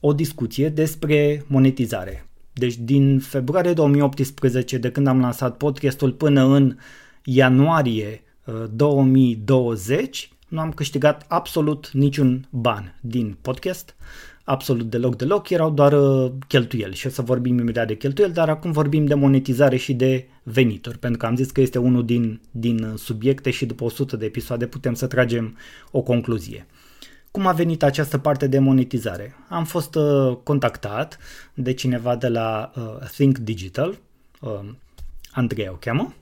[0.00, 2.28] o discuție despre monetizare.
[2.54, 6.76] Deci din februarie 2018, de când am lansat podcastul, până în
[7.24, 8.22] ianuarie
[8.70, 13.94] 2020, uh, nu am câștigat absolut niciun ban din podcast,
[14.44, 16.94] absolut deloc deloc, erau doar uh, cheltuieli.
[16.94, 20.98] Și o să vorbim imediat de cheltuieli, dar acum vorbim de monetizare și de venituri,
[20.98, 24.66] pentru că am zis că este unul din, din subiecte și după 100 de episoade
[24.66, 25.56] putem să tragem
[25.90, 26.66] o concluzie.
[27.34, 29.34] Cum a venit această parte de monetizare?
[29.48, 31.18] Am fost uh, contactat
[31.54, 33.98] de cineva de la uh, Think Digital,
[34.40, 34.60] uh,
[35.30, 36.14] Andreea o cheamă,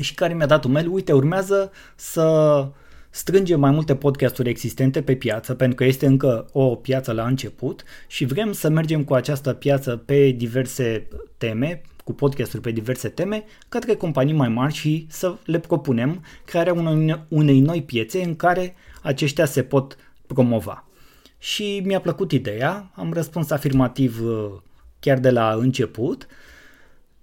[0.00, 2.66] și care mi-a dat un mail, uite, urmează să
[3.10, 7.84] strângem mai multe podcasturi existente pe piață, pentru că este încă o piață la început
[8.06, 13.44] și vrem să mergem cu această piață pe diverse teme, cu podcasturi pe diverse teme,
[13.68, 18.74] către companii mai mari și să le propunem crearea unei, unei noi piețe în care
[19.02, 19.96] aceștia se pot
[20.34, 20.84] promova.
[21.38, 24.50] Și mi-a plăcut ideea, am răspuns afirmativ uh,
[25.00, 26.26] chiar de la început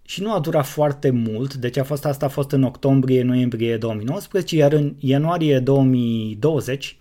[0.02, 4.56] și nu a durat foarte mult, deci a fost asta a fost în octombrie-noiembrie 2019,
[4.56, 6.98] iar în ianuarie 2020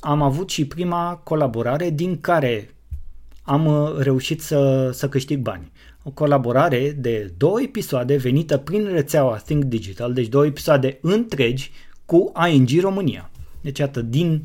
[0.00, 2.70] am avut și prima colaborare din care
[3.42, 5.70] am uh, reușit să, să câștig bani.
[6.02, 11.70] O colaborare de două episoade venită prin rețeaua Think Digital, deci două episoade întregi
[12.04, 13.30] cu ING România.
[13.60, 14.42] Deci atât din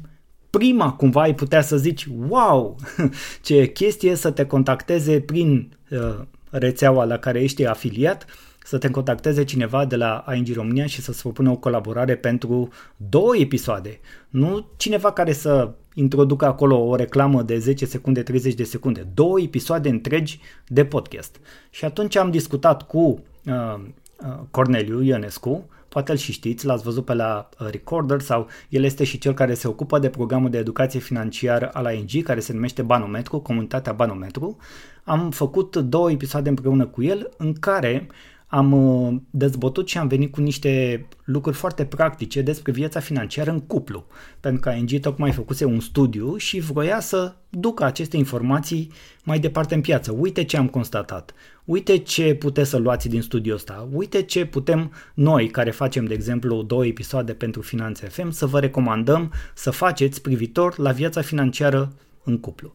[0.52, 2.76] prima cumva ai putea să zici wow,
[3.42, 8.26] ce chestie să te contacteze prin uh, rețeaua la care ești afiliat,
[8.64, 13.38] să te contacteze cineva de la ING România și să-ți propună o colaborare pentru două
[13.38, 14.00] episoade.
[14.30, 19.08] Nu cineva care să introducă acolo o reclamă de 10 secunde, 30 de secunde.
[19.14, 21.36] Două episoade întregi de podcast.
[21.70, 23.00] Și atunci am discutat cu
[23.46, 23.80] uh,
[24.26, 28.84] uh, Corneliu Ionescu, poate îl și știți, l-ați văzut pe la uh, Recorder sau el
[28.84, 32.54] este și cel care se ocupă de programul de educație financiară al ING care se
[32.54, 34.58] numește Banometru, comunitatea Banometru.
[35.04, 38.08] Am făcut două episoade împreună cu el în care
[38.52, 43.60] am uh, dezbătut și am venit cu niște lucruri foarte practice despre viața financiară în
[43.60, 44.06] cuplu,
[44.40, 48.92] pentru că ING tocmai făcuse un studiu și vroia să ducă aceste informații
[49.24, 50.12] mai departe în piață.
[50.12, 51.34] Uite ce am constatat,
[51.66, 56.14] uite ce puteți să luați din studiul ăsta, uite ce putem noi, care facem, de
[56.14, 61.94] exemplu, două episoade pentru Finanțe FM, să vă recomandăm să faceți privitor la viața financiară
[62.24, 62.74] în cuplu.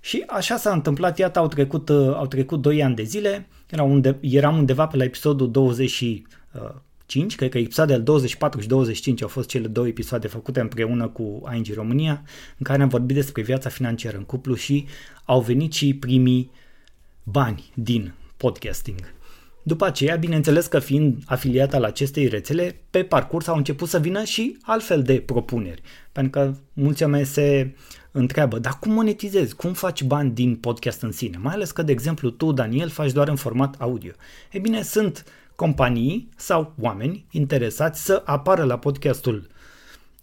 [0.00, 3.82] Și așa s-a întâmplat, iată, au trecut, uh, au trecut 2 ani de zile, era
[3.82, 9.48] unde, eram undeva pe la episodul 25, cred că episoadele 24 și 25 au fost
[9.48, 12.22] cele două episoade făcute împreună cu ING România,
[12.58, 14.86] în care am vorbit despre viața financiară în cuplu și
[15.24, 16.50] au venit și primii
[17.22, 19.14] bani din podcasting.
[19.62, 24.24] După aceea, bineînțeles că fiind afiliat al acestei rețele, pe parcurs au început să vină
[24.24, 25.82] și altfel de propuneri.
[26.12, 27.74] Pentru că mulți oameni se
[28.16, 29.54] întreabă, dar cum monetizezi?
[29.54, 31.38] Cum faci bani din podcast în sine?
[31.42, 34.12] Mai ales că, de exemplu, tu, Daniel, faci doar în format audio.
[34.50, 35.24] E bine, sunt
[35.56, 39.46] companii sau oameni interesați să apară la podcastul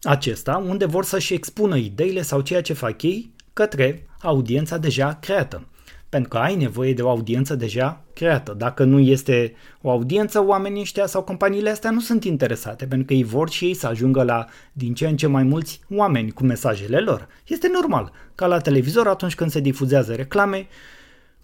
[0.01, 5.67] acesta, unde vor să-și expună ideile sau ceea ce fac ei către audiența deja creată.
[6.13, 8.53] Pentru că ai nevoie de o audiență deja creată.
[8.57, 13.13] Dacă nu este o audiență, oamenii ăștia sau companiile astea nu sunt interesate, pentru că
[13.13, 16.43] ei vor și ei să ajungă la din ce în ce mai mulți oameni cu
[16.43, 17.27] mesajele lor.
[17.47, 20.67] Este normal, ca la televizor atunci când se difuzează reclame,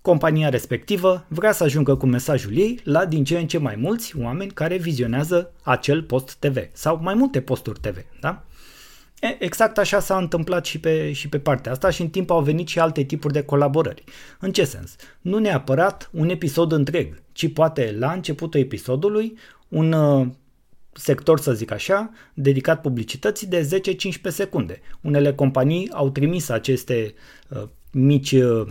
[0.01, 4.13] compania respectivă vrea să ajungă cu mesajul ei la din ce în ce mai mulți
[4.17, 8.43] oameni care vizionează acel post TV sau mai multe posturi TV, da?
[9.21, 12.41] E, exact așa s-a întâmplat și pe, și pe partea asta și în timp au
[12.41, 14.03] venit și alte tipuri de colaborări.
[14.39, 14.95] În ce sens?
[15.21, 20.27] Nu neapărat un episod întreg, ci poate la începutul episodului un uh,
[20.93, 23.81] sector, să zic așa, dedicat publicității de
[24.27, 24.81] 10-15 secunde.
[25.01, 27.13] Unele companii au trimis aceste
[27.47, 28.67] uh, mici uh,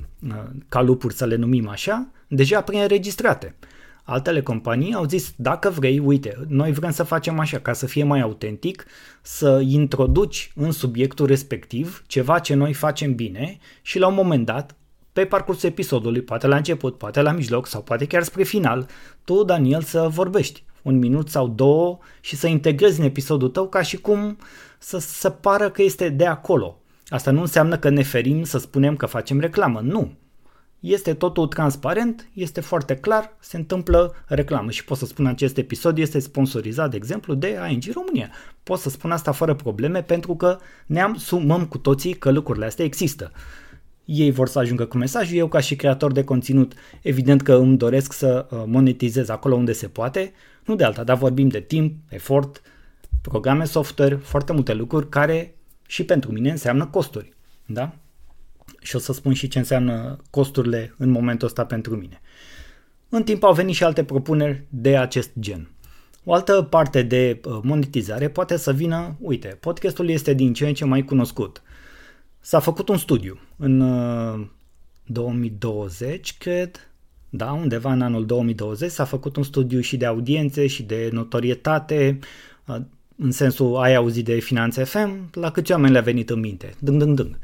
[0.69, 3.55] calupuri, să le numim așa, deja preînregistrate.
[4.11, 8.05] Altele companii au zis, dacă vrei, uite, noi vrem să facem așa, ca să fie
[8.05, 8.85] mai autentic,
[9.23, 14.77] să introduci în subiectul respectiv ceva ce noi facem bine și la un moment dat,
[15.13, 18.87] pe parcursul episodului, poate la început, poate la mijloc sau poate chiar spre final,
[19.25, 23.83] tu, Daniel, să vorbești un minut sau două și să integrezi în episodul tău ca
[23.83, 24.39] și cum
[24.79, 26.81] să, să pară că este de acolo.
[27.09, 30.13] Asta nu înseamnă că ne ferim să spunem că facem reclamă, nu
[30.81, 35.99] este totul transparent, este foarte clar, se întâmplă reclamă și pot să spun acest episod
[35.99, 38.31] este sponsorizat, de exemplu, de ANG România.
[38.63, 42.85] Pot să spun asta fără probleme pentru că ne sumăm cu toții că lucrurile astea
[42.85, 43.33] există.
[44.05, 47.77] Ei vor să ajungă cu mesajul, eu ca și creator de conținut, evident că îmi
[47.77, 50.33] doresc să uh, monetizez acolo unde se poate,
[50.65, 52.63] nu de alta, dar vorbim de timp, efort,
[53.23, 57.33] programe software, foarte multe lucruri care și pentru mine înseamnă costuri.
[57.67, 57.97] Da?
[58.81, 62.21] Și o să spun și ce înseamnă costurile în momentul ăsta pentru mine.
[63.09, 65.71] În timp au venit și alte propuneri de acest gen.
[66.25, 70.75] O altă parte de uh, monetizare poate să vină, uite, podcastul este din ce în
[70.75, 71.63] ce mai cunoscut.
[72.41, 73.83] S-a făcut un studiu în
[75.05, 76.91] 2020, uh, cred,
[77.31, 82.19] da, undeva în anul 2020 s-a făcut un studiu și de audiențe și de notorietate,
[82.67, 82.77] uh,
[83.17, 86.75] în sensul ai auzit de Finanțe FM, la câți oameni le-a venit în minte?
[86.79, 87.39] Dâng, dâng, dâng.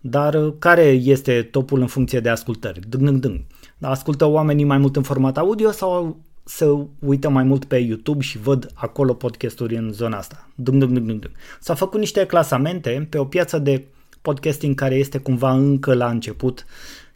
[0.00, 2.80] Dar uh, care este topul în funcție de ascultări?
[2.88, 3.40] Dâng, dâng, dâng.
[3.80, 6.66] Ascultă oamenii mai mult în format audio sau se
[6.98, 10.48] uită mai mult pe YouTube și văd acolo podcasturi în zona asta?
[10.54, 11.30] Dâng, dâng, dâng, dâng.
[11.60, 13.86] S-au făcut niște clasamente pe o piață de
[14.22, 16.64] podcasting care este cumva încă la început,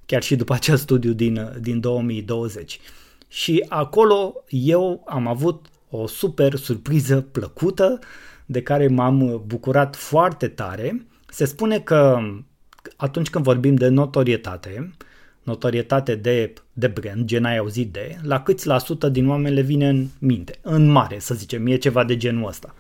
[0.07, 2.81] chiar și după acest studiu din, uh, din 2020.
[3.29, 7.99] Și acolo eu am avut o super surpriză plăcută
[8.47, 11.07] de care m-am bucurat foarte tare.
[11.29, 12.19] Se spune că
[12.97, 14.95] atunci când vorbim de notorietate,
[15.43, 19.61] notorietate de, de brand, gen ai auzit de, la câți la sută din oameni le
[19.61, 22.75] vine în minte, în mare, să zicem, e ceva de genul ăsta.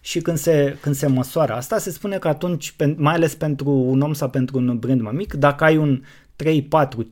[0.00, 4.00] Și când se, când se măsoară asta, se spune că atunci, mai ales pentru un
[4.00, 6.02] om sau pentru un brand mai mic, dacă ai un
[6.36, 7.08] 3, 4, 5%,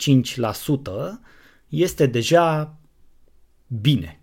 [1.68, 2.76] este deja
[3.66, 4.20] bine.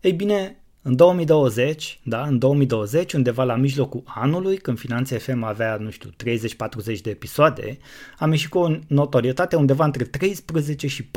[0.00, 5.76] Ei bine, în 2020, da, în 2020, undeva la mijlocul anului, când Finanțe FM avea,
[5.76, 7.78] nu știu, 30-40 de episoade,
[8.18, 11.08] am ieșit cu o notorietate undeva între 13 și 14%.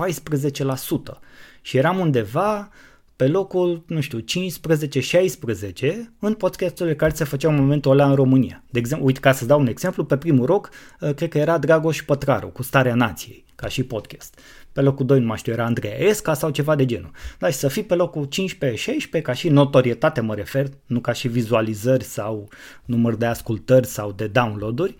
[1.61, 2.69] Și eram undeva
[3.21, 4.23] pe locul, nu știu, 15-16
[6.19, 8.63] în podcasturile care se făceau în momentul ăla în România.
[8.69, 11.57] De exemplu, uite, ca să dau un exemplu, pe primul roc, uh, cred că era
[11.57, 14.39] Dragoș Pătraru cu Starea Nației, ca și podcast.
[14.71, 17.11] Pe locul 2, nu mai știu, era Andreea Esca sau ceva de genul.
[17.39, 18.27] Dar și să fii pe locul
[19.19, 22.49] 15-16, ca și notorietate mă refer, nu ca și vizualizări sau
[22.85, 24.95] număr de ascultări sau de downloaduri,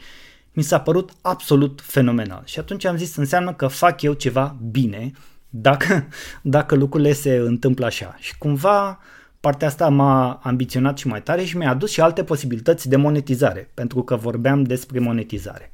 [0.53, 2.41] mi s-a părut absolut fenomenal.
[2.45, 5.11] Și atunci am zis, înseamnă că fac eu ceva bine
[5.53, 6.07] dacă,
[6.41, 8.15] dacă lucrurile se întâmplă așa.
[8.19, 8.99] Și cumva
[9.39, 13.69] partea asta m-a ambiționat și mai tare și mi-a adus și alte posibilități de monetizare,
[13.73, 15.69] pentru că vorbeam despre monetizare.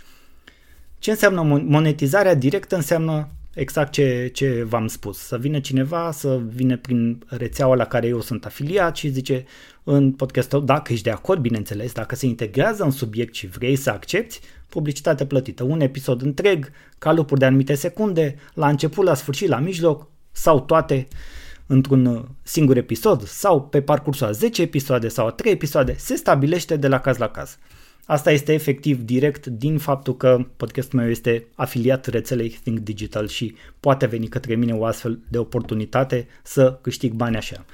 [0.99, 2.75] Ce înseamnă monetizarea directă?
[2.75, 5.17] Înseamnă exact ce, ce v-am spus.
[5.17, 9.45] Să vină cineva, să vină prin rețeaua la care eu sunt afiliat și zice
[9.89, 13.89] în podcastul, dacă ești de acord, bineînțeles, dacă se integrează în subiect și vrei să
[13.89, 15.63] accepti, publicitate plătită.
[15.63, 21.07] Un episod întreg, calupuri de anumite secunde, la început, la sfârșit, la mijloc sau toate
[21.65, 26.77] într-un singur episod sau pe parcursul a 10 episoade sau a 3 episoade, se stabilește
[26.77, 27.57] de la caz la caz.
[28.05, 33.55] Asta este efectiv direct din faptul că podcastul meu este afiliat rețelei Think Digital și
[33.79, 37.65] poate veni către mine o astfel de oportunitate să câștig bani așa.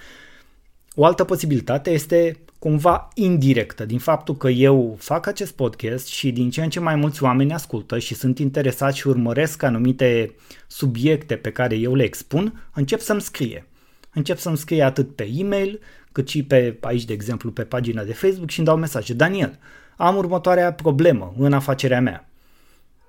[0.95, 6.49] O altă posibilitate este cumva indirectă, din faptul că eu fac acest podcast și din
[6.49, 10.35] ce în ce mai mulți oameni ascultă și sunt interesați și urmăresc anumite
[10.67, 13.67] subiecte pe care eu le expun, încep să-mi scrie.
[14.13, 15.79] Încep să-mi scrie atât pe e-mail,
[16.11, 19.13] cât și pe, aici de exemplu, pe pagina de Facebook și îmi dau mesaje.
[19.13, 19.59] Daniel,
[19.97, 22.32] am următoarea problemă în afacerea mea.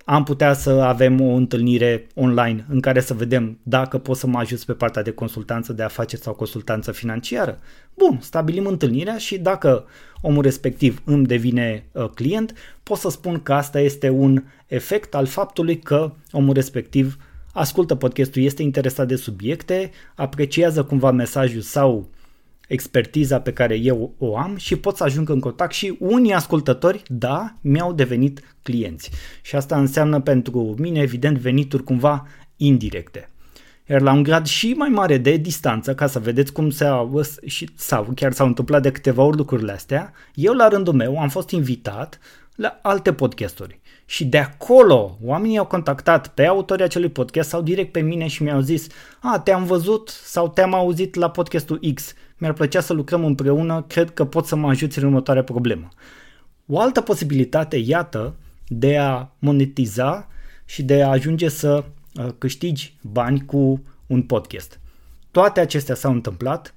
[0.04, 4.38] Am putea să avem o întâlnire online în care să vedem dacă pot să mă
[4.38, 7.58] ajut pe partea de consultanță de afaceri sau consultanță financiară.
[7.94, 9.84] Bun, stabilim întâlnirea și dacă
[10.20, 15.26] omul respectiv îmi devine uh, client, pot să spun că asta este un efect al
[15.26, 17.18] faptului că omul respectiv
[17.52, 22.08] ascultă podcastul, este interesat de subiecte, apreciază cumva mesajul sau
[22.68, 27.02] expertiza pe care eu o am și pot să ajung în contact și unii ascultători,
[27.06, 29.10] da, mi-au devenit clienți.
[29.42, 33.28] Și asta înseamnă pentru mine, evident, venituri cumva indirecte.
[33.86, 37.20] Iar la un grad și mai mare de distanță, ca să vedeți cum se au,
[37.46, 41.28] și, sau chiar s-au întâmplat de câteva ori lucrurile astea, eu la rândul meu am
[41.28, 42.18] fost invitat
[42.54, 43.80] la alte podcasturi.
[44.06, 48.42] Și de acolo oamenii au contactat pe autorii acelui podcast sau direct pe mine și
[48.42, 48.86] mi-au zis
[49.20, 54.10] A, te-am văzut sau te-am auzit la podcastul X, mi-ar plăcea să lucrăm împreună, cred
[54.10, 55.88] că pot să mă ajuți în următoarea problemă.
[56.66, 58.34] O altă posibilitate, iată,
[58.68, 60.28] de a monetiza
[60.64, 64.80] și de a ajunge să uh, câștigi bani cu un podcast.
[65.30, 66.74] Toate acestea s-au întâmplat.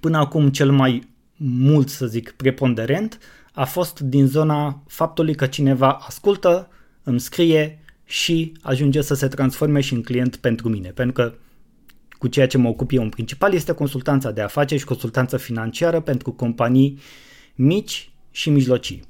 [0.00, 3.18] Până acum cel mai mult, să zic, preponderent
[3.52, 6.68] a fost din zona faptului că cineva ascultă,
[7.02, 10.88] îmi scrie și ajunge să se transforme și în client pentru mine.
[10.88, 11.34] Pentru că
[12.18, 16.00] cu ceea ce mă ocup eu în principal este consultanța de afaceri și consultanța financiară
[16.00, 16.98] pentru companii
[17.54, 19.02] mici și mijlocii.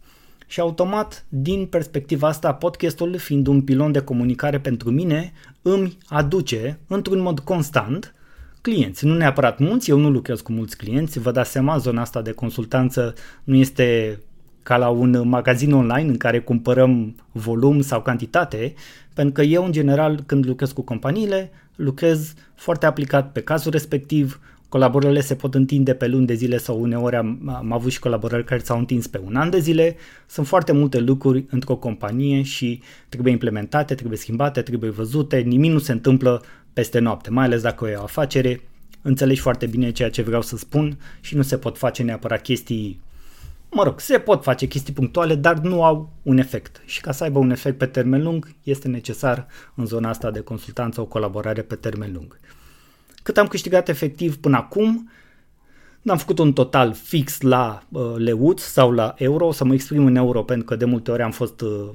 [0.47, 5.33] Și automat, din perspectiva asta, podcastul, fiind un pilon de comunicare pentru mine,
[5.63, 8.15] îmi aduce, într-un mod constant,
[8.61, 9.07] clienți.
[9.07, 12.33] Nu neapărat mulți, eu nu lucrez cu mulți clienți, vă dați seama, zona asta de
[12.33, 14.19] consultanță nu este
[14.63, 18.75] ca la un magazin online în care cumpărăm volum sau cantitate,
[19.15, 24.41] pentru că eu, în general, când lucrez cu companiile, lucrez foarte aplicat pe cazul respectiv,
[24.69, 28.45] colaborările se pot întinde pe luni de zile sau uneori am, am avut și colaborări
[28.45, 29.97] care s-au întins pe un an de zile.
[30.27, 35.79] Sunt foarte multe lucruri într-o companie și trebuie implementate, trebuie schimbate, trebuie văzute, nimic nu
[35.79, 38.61] se întâmplă peste noapte, mai ales dacă e o afacere,
[39.03, 43.01] înțelegi foarte bine ceea ce vreau să spun și nu se pot face neapărat chestii
[43.77, 46.83] Mă rog, se pot face chestii punctuale, dar nu au un efect.
[46.85, 50.41] Și ca să aibă un efect pe termen lung, este necesar în zona asta de
[50.41, 52.39] consultanță o colaborare pe termen lung.
[53.23, 55.11] Cât am câștigat efectiv până acum,
[56.03, 60.07] n-am făcut un total fix la uh, leuț sau la euro, o să mă exprim
[60.07, 61.89] în euro pentru că de multe ori am fost, uh,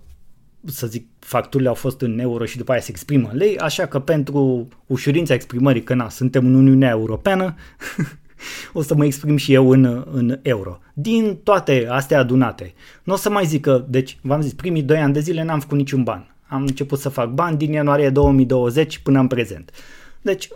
[0.65, 3.85] să zic, facturile au fost în euro și după aia se exprimă în lei, așa
[3.85, 7.55] că pentru ușurința exprimării că na, suntem în Uniunea Europeană,
[8.73, 10.79] o să mă exprim și eu în, în euro.
[10.93, 12.73] Din toate astea adunate.
[13.03, 15.59] Nu o să mai zic că, deci, v-am zis, primii 2 ani de zile n-am
[15.59, 16.35] făcut niciun ban.
[16.47, 19.71] Am început să fac bani din ianuarie 2020 până în prezent.
[20.21, 20.47] Deci,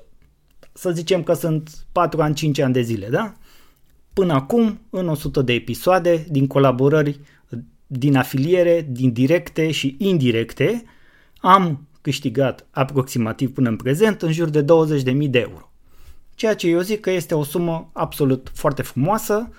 [0.73, 3.33] să zicem că sunt 4 ani, 5 ani de zile, da?
[4.13, 7.19] Până acum, în 100 de episoade, din colaborări,
[7.87, 10.83] din afiliere, din directe și indirecte,
[11.37, 15.72] am câștigat aproximativ până în prezent în jur de 20.000 de euro.
[16.35, 19.49] Ceea ce eu zic că este o sumă absolut foarte frumoasă,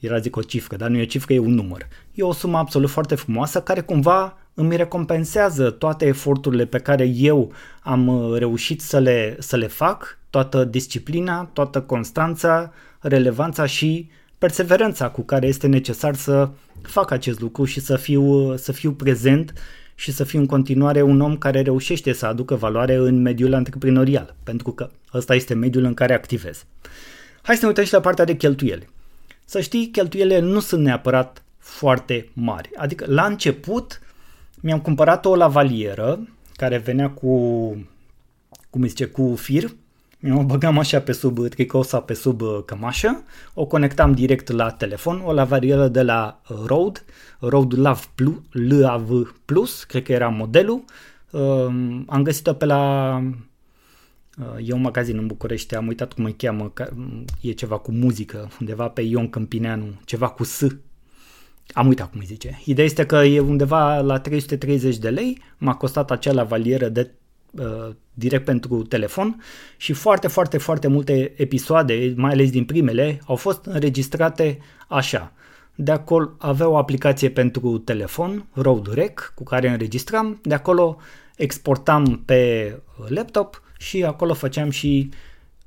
[0.00, 1.86] era zic o cifră, dar nu e o cifră, e un număr.
[2.14, 7.52] E o sumă absolut foarte frumoasă care cumva îmi recompensează toate eforturile pe care eu
[7.82, 14.08] am uh, reușit să le, să le fac, toată disciplina, toată constanța, relevanța și
[14.38, 16.48] perseverența cu care este necesar să
[16.82, 19.52] fac acest lucru și să fiu, uh, să fiu prezent
[19.94, 24.34] și să fiu în continuare un om care reușește să aducă valoare în mediul antreprenorial,
[24.42, 26.64] pentru că ăsta este mediul în care activez.
[27.42, 28.88] Hai să ne uităm și la partea de cheltuieli.
[29.44, 32.70] Să știi, cheltuielile nu sunt neapărat foarte mari.
[32.76, 34.00] Adică, la început,
[34.60, 37.28] mi-am cumpărat o lavalieră care venea cu,
[38.70, 39.70] cum zice, cu fir
[40.30, 43.22] o băgam așa pe sub tricou sau pe sub uh, cămașă,
[43.54, 47.00] o conectam direct la telefon, o lavarielă de la uh, Rode,
[47.38, 50.84] Rode Lav Plus, LAV Plus, cred că era modelul.
[51.30, 53.22] Um, am găsit-o pe la
[54.38, 56.72] uh, E un magazin în București, am uitat cum îi cheamă,
[57.40, 60.66] e ceva cu muzică, undeva pe Ion Câmpineanu, ceva cu S.
[61.72, 62.60] Am uitat cum îi zice.
[62.64, 67.21] Ideea este că e undeva la 330 de lei, m-a costat acea lavalieră de Uh,
[68.14, 69.42] direct pentru telefon
[69.76, 75.32] și foarte, foarte, foarte multe episoade, mai ales din primele, au fost înregistrate așa.
[75.74, 80.96] De acolo avea o aplicație pentru telefon, RoadRec, cu care înregistram, de acolo
[81.36, 82.72] exportam pe
[83.08, 85.08] laptop și acolo făceam și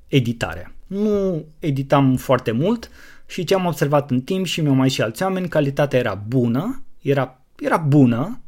[0.07, 0.75] editare.
[0.87, 2.89] Nu editam foarte mult
[3.25, 6.83] și ce am observat în timp și mi-au mai și alți oameni, calitatea era bună,
[7.01, 8.39] era, era bună,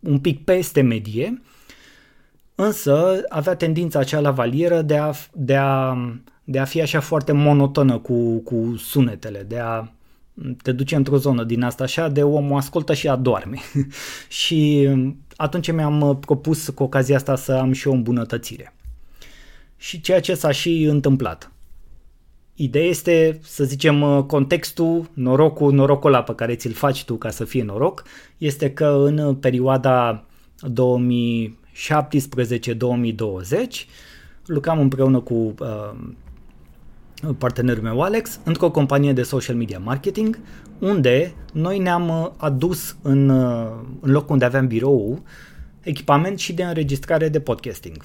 [0.00, 1.42] un pic peste medie,
[2.54, 5.96] însă avea tendința acea la valieră de a, de a,
[6.44, 9.88] de a fi așa foarte monotonă cu, cu sunetele, de a
[10.62, 13.58] te duce într-o zonă din asta așa de omul ascultă și adorme.
[14.42, 14.88] și
[15.36, 18.74] atunci mi-am propus cu ocazia asta să am și o îmbunătățire.
[19.76, 21.52] Și ceea ce s-a și întâmplat.
[22.54, 27.44] Ideea este, să zicem, contextul, norocul, norocul ăla pe care ți-l faci tu ca să
[27.44, 28.04] fie noroc,
[28.38, 30.26] este că în perioada
[31.74, 31.76] 2017-2020
[34.46, 35.92] lucram împreună cu uh,
[37.38, 40.38] partenerul meu Alex într-o companie de social media marketing
[40.78, 43.70] unde noi ne-am uh, adus în, uh,
[44.00, 45.22] în locul unde aveam birou
[45.80, 48.04] echipament și de înregistrare de podcasting.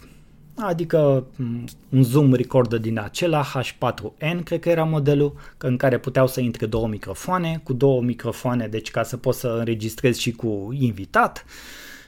[0.56, 6.28] Adică mm, un Zoom recorder din acela H4n, cred că era modelul, în care puteau
[6.28, 10.70] să intre două microfoane, cu două microfoane, deci ca să poți să înregistrezi și cu
[10.80, 11.46] invitat.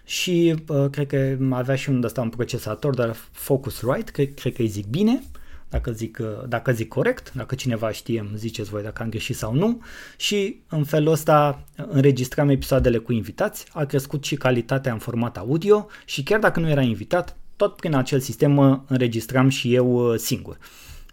[0.04, 4.62] Și uh, cred că avea și un ăsta un procesator, dar Focusrite, cred, cred că
[4.62, 5.24] îi zic bine
[5.72, 9.54] dacă zic, dacă zic corect, dacă cineva știe, îmi ziceți voi dacă am greșit sau
[9.54, 9.82] nu
[10.18, 15.88] și în felul ăsta înregistram episoadele cu invitați, a crescut și calitatea în format audio
[16.06, 20.58] și chiar dacă nu era invitat, tot prin acel sistem înregistram și eu uh, singur.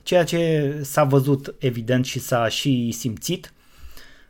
[0.02, 3.52] Ceea ce s-a văzut evident și s-a și simțit,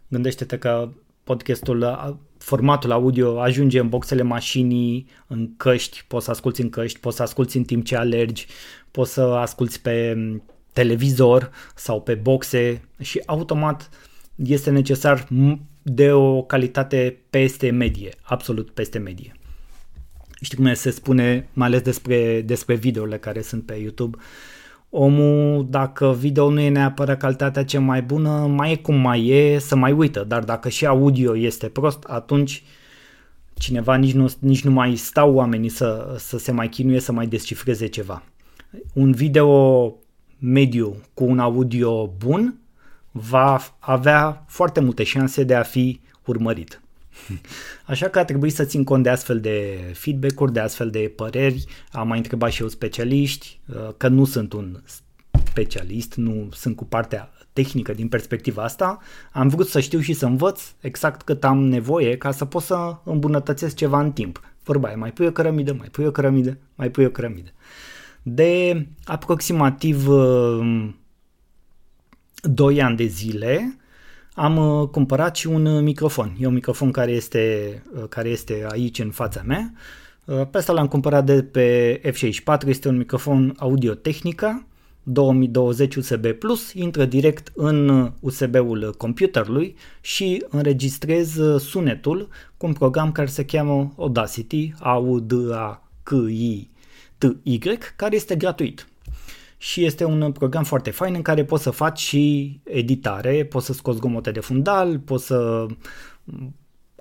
[0.09, 0.89] gândește-te că
[1.25, 6.99] podcastul, uh, formatul audio ajunge în boxele mașinii, în căști, poți să asculti în căști,
[6.99, 8.47] poți să asculti în timp ce alergi,
[8.91, 10.17] poți să asculti pe
[10.73, 13.91] televizor sau pe boxe și automat
[14.35, 15.29] este necesar
[15.83, 19.33] de o calitate peste medie, absolut peste medie.
[20.41, 24.19] Știi cum se spune, mai ales despre, despre videourile care sunt pe YouTube,
[24.91, 29.59] omul, dacă video nu e neapărat calitatea cea mai bună, mai e cum mai e,
[29.59, 32.63] să mai uită, dar dacă și audio este prost, atunci
[33.55, 37.27] cineva nici nu, nici nu mai stau oamenii să, să se mai chinuie să mai
[37.27, 38.23] descifreze ceva
[38.93, 39.95] un video
[40.39, 42.61] mediu cu un audio bun
[43.11, 46.81] va avea foarte multe șanse de a fi urmărit.
[47.87, 51.65] Așa că a trebuit să țin cont de astfel de feedback-uri, de astfel de păreri.
[51.93, 54.81] Am mai întrebat și eu specialiști, uh, că nu sunt un
[55.45, 58.99] specialist, nu sunt cu partea tehnică din perspectiva asta.
[59.33, 62.97] Am vrut să știu și să învăț exact cât am nevoie ca să pot să
[63.05, 64.41] îmbunătățesc ceva în timp.
[64.63, 67.51] Vorba e, mai pui o cărămidă, mai pui o cărămidă, mai pui o cărămidă
[68.35, 70.07] de aproximativ
[72.43, 73.78] 2 uh, ani de zile
[74.39, 76.37] am uh, cumpărat și un microfon.
[76.41, 79.73] E un microfon care este, uh, care este aici în fața mea.
[80.51, 84.67] Pe asta l-am cumpărat de pe F64, este un microfon Audio-Technica
[85.03, 86.25] 2020 USB+,
[86.75, 94.75] intră direct în USB-ul computerului și înregistrez sunetul cu un program care se cheamă Audacity,
[94.79, 96.69] a u d a c i
[97.19, 98.87] TY, care este gratuit.
[99.59, 103.73] Și este un program foarte fain în care poți să faci și editare, poți să
[103.73, 105.67] scoți gomote de fundal, poți să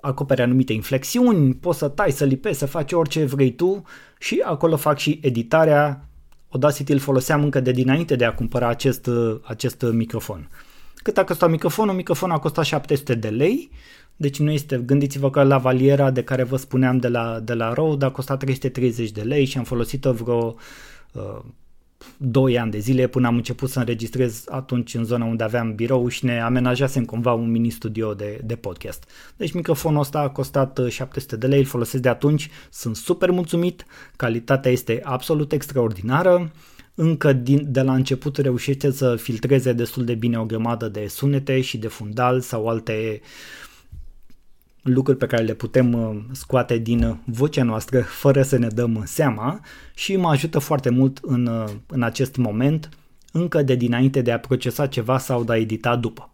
[0.00, 3.82] acoperi anumite inflexiuni, poți să tai, să lipezi, să faci orice vrei tu
[4.18, 6.08] și acolo fac și editarea.
[6.48, 9.10] Audacity îl foloseam încă de dinainte de a cumpăra acest,
[9.42, 10.48] acest microfon.
[10.94, 11.94] Cât a costat microfonul?
[11.94, 13.70] Microfonul a costat 700 de lei,
[14.16, 17.72] deci nu este, gândiți-vă că la valiera de care vă spuneam de la, de la
[17.72, 20.54] Rode a costat 330 de lei și am folosit-o vreo
[21.12, 21.38] uh,
[22.16, 26.08] 2 ani de zile până am început să înregistrez atunci în zona unde aveam birou
[26.08, 29.10] și ne amenajasem cumva un mini studio de, de podcast.
[29.36, 33.30] Deci microfonul ăsta a costat 700 uh, de lei, îl folosesc de atunci, sunt super
[33.30, 33.84] mulțumit,
[34.16, 36.52] calitatea este absolut extraordinară,
[36.94, 41.60] încă din, de la început reușește să filtreze destul de bine o grămadă de sunete
[41.60, 43.20] și de fundal sau alte
[44.92, 49.02] lucruri pe care le putem uh, scoate din uh, vocea noastră fără să ne dăm
[49.06, 49.60] seama
[49.94, 52.88] și mă ajută foarte mult în, uh, în acest moment
[53.32, 56.30] încă de dinainte de a procesa ceva sau de a edita după.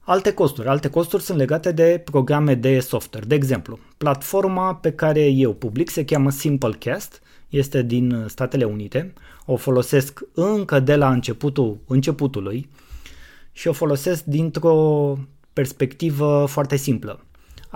[0.00, 0.68] Alte costuri.
[0.68, 3.26] Alte costuri sunt legate de programe de software.
[3.26, 9.12] De exemplu, platforma pe care eu public se cheamă Simplecast, este din Statele Unite,
[9.46, 12.70] o folosesc încă de la începutul începutului
[13.52, 15.18] și o folosesc dintr-o
[15.52, 17.25] perspectivă foarte simplă.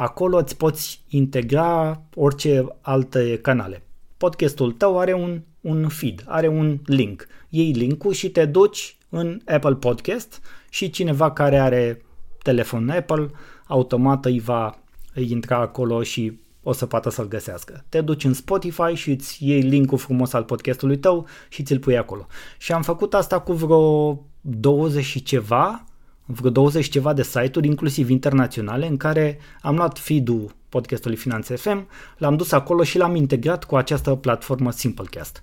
[0.00, 3.82] Acolo îți poți integra orice alte canale.
[4.16, 7.26] Podcastul tău are un, un feed, are un link.
[7.48, 10.40] Iei linkul și te duci în Apple Podcast
[10.70, 12.02] și cineva care are
[12.42, 13.30] telefon Apple
[13.66, 14.78] automat îi va
[15.14, 17.84] îi intra acolo și o să poată să-l găsească.
[17.88, 21.96] Te duci în Spotify și îți iei linkul frumos al podcastului tău și ți-l pui
[21.96, 22.26] acolo.
[22.58, 25.84] Și am făcut asta cu vreo 20 și ceva
[26.32, 31.88] vreo 20 ceva de site-uri, inclusiv internaționale, în care am luat feed-ul podcastului Finanțe FM,
[32.16, 35.42] l-am dus acolo și l-am integrat cu această platformă Simplecast.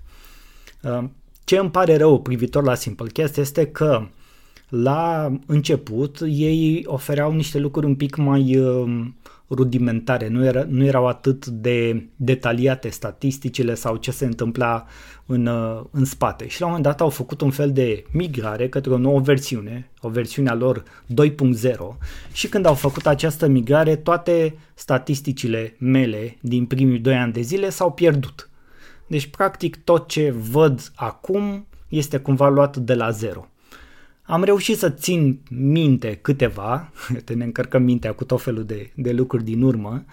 [0.82, 1.04] Uh,
[1.44, 4.06] ce îmi pare rău privitor la Simplecast este că
[4.68, 9.06] la început ei ofereau niște lucruri un pic mai uh,
[9.50, 14.86] rudimentare, nu, era, nu erau atât de detaliate statisticile sau ce se întâmpla
[15.26, 16.48] în, uh, în spate.
[16.48, 19.90] Și la un moment dat au făcut un fel de migrare către o nouă versiune,
[20.00, 20.82] o versiune a lor
[21.26, 21.96] 2.0
[22.32, 27.68] și când au făcut această migrare, toate statisticile mele din primii 2 ani de zile
[27.70, 28.50] s-au pierdut.
[29.06, 33.48] Deci, practic, tot ce văd acum este cumva luat de la zero.
[34.28, 36.92] Am reușit să țin minte câteva,
[37.24, 40.04] te ne încărcăm mintea cu tot felul de, de lucruri din urmă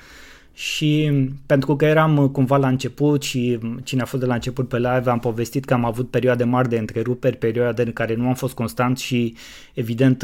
[0.53, 1.11] și
[1.45, 5.09] pentru că eram cumva la început și cine a fost de la început pe live
[5.09, 8.53] am povestit că am avut perioade mari de întreruperi, perioade în care nu am fost
[8.53, 9.35] constant și
[9.73, 10.23] evident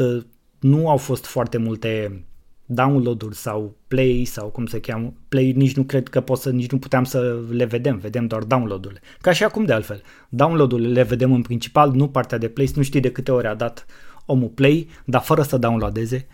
[0.58, 2.22] nu au fost foarte multe
[2.66, 6.70] download-uri sau play sau cum se cheamă, play nici nu cred că pot să, nici
[6.70, 9.00] nu puteam să le vedem, vedem doar download-urile.
[9.20, 12.82] Ca și acum de altfel, download-urile le vedem în principal, nu partea de play, nu
[12.82, 13.86] știi de câte ori a dat
[14.26, 16.26] omul play, dar fără să downloadeze.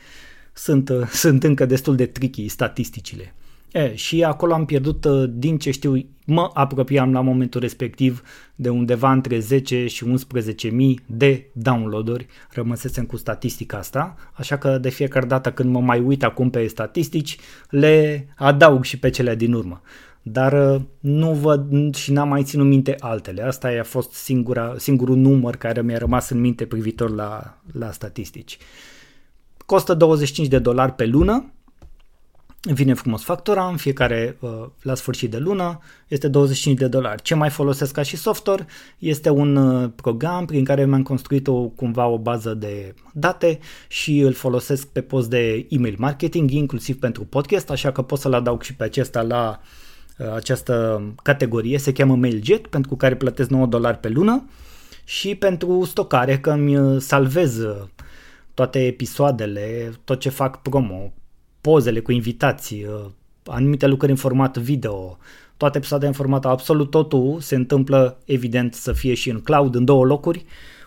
[0.52, 3.34] Sunt, sunt încă destul de tricky statisticile.
[3.72, 8.22] E, și acolo am pierdut, uh, din ce știu, mă apropiam la momentul respectiv
[8.54, 14.88] de undeva între 10 și 11.000 de downloaduri, rămăsesem cu statistica asta, așa că de
[14.88, 17.36] fiecare dată când mă mai uit acum pe statistici,
[17.70, 19.80] le adaug și pe cele din urmă.
[20.22, 23.42] Dar uh, nu văd și n-am mai ținut minte altele.
[23.42, 28.58] Asta a fost singura, singurul număr care mi-a rămas în minte privitor la, la statistici.
[29.66, 31.52] Costă 25 de dolari pe lună,
[32.74, 34.50] vine frumos factura în fiecare uh,
[34.82, 37.22] la sfârșit de lună, este 25 de dolari.
[37.22, 38.66] Ce mai folosesc ca și software
[38.98, 43.58] este un uh, program prin care mi-am construit o, cumva o bază de date
[43.88, 48.34] și îl folosesc pe post de email marketing, inclusiv pentru podcast, așa că pot să-l
[48.34, 49.60] adaug și pe acesta la
[50.18, 54.48] uh, această categorie, se cheamă MailJet, pentru care plătesc 9 dolari pe lună
[55.04, 57.58] și pentru stocare, că îmi salvez
[58.54, 61.12] toate episoadele, tot ce fac promo,
[61.60, 63.10] pozele cu invitații, uh,
[63.44, 65.18] anumite lucruri în format video,
[65.56, 69.84] toate episoadele în format absolut totul se întâmplă evident să fie și în cloud în
[69.84, 70.44] două locuri.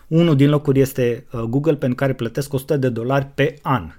[0.08, 3.92] Unul din locuri este uh, Google pentru care plătesc 100 de dolari pe an.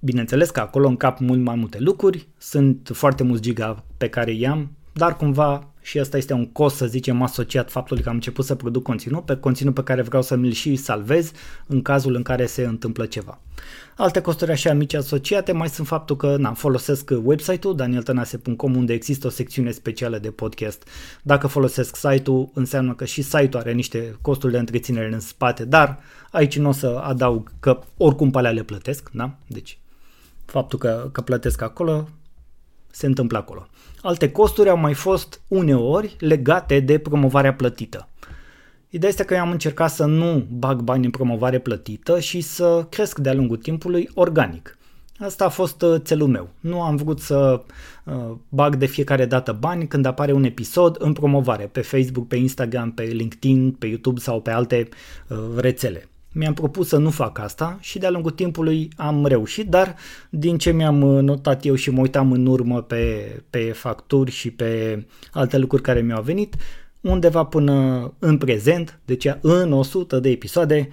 [0.00, 4.70] Bineînțeles că acolo încap mult mai multe lucruri, sunt foarte mulți giga pe care i-am,
[4.98, 8.54] dar cumva și asta este un cost, să zicem, asociat faptului că am început să
[8.54, 11.32] produc conținut, pe conținut pe care vreau să mi-l și salvez
[11.66, 13.40] în cazul în care se întâmplă ceva.
[13.96, 19.26] Alte costuri așa mici asociate mai sunt faptul că na, folosesc website-ul danieltanase.com unde există
[19.26, 20.88] o secțiune specială de podcast.
[21.22, 25.98] Dacă folosesc site-ul, înseamnă că și site-ul are niște costuri de întreținere în spate, dar
[26.30, 29.34] aici nu o să adaug că oricum pe alea le plătesc, da?
[29.46, 29.78] Deci
[30.44, 32.08] faptul că, că plătesc acolo
[32.90, 33.68] se întâmplă acolo.
[34.02, 38.08] Alte costuri au mai fost uneori legate de promovarea plătită.
[38.90, 42.86] Ideea este că eu am încercat să nu bag bani în promovare plătită și să
[42.90, 44.78] cresc de-a lungul timpului organic.
[45.18, 46.48] Asta a fost uh, țelul meu.
[46.60, 47.62] Nu am vrut să
[48.04, 48.14] uh,
[48.48, 52.92] bag de fiecare dată bani când apare un episod în promovare pe Facebook, pe Instagram,
[52.92, 54.88] pe LinkedIn, pe YouTube sau pe alte
[55.28, 56.08] uh, rețele.
[56.32, 59.94] Mi-am propus să nu fac asta și de-a lungul timpului am reușit, dar
[60.30, 65.04] din ce mi-am notat eu și mă uitam în urmă pe, pe facturi și pe
[65.32, 66.56] alte lucruri care mi-au venit,
[67.00, 70.88] undeva până în prezent, deci în 100 de episoade,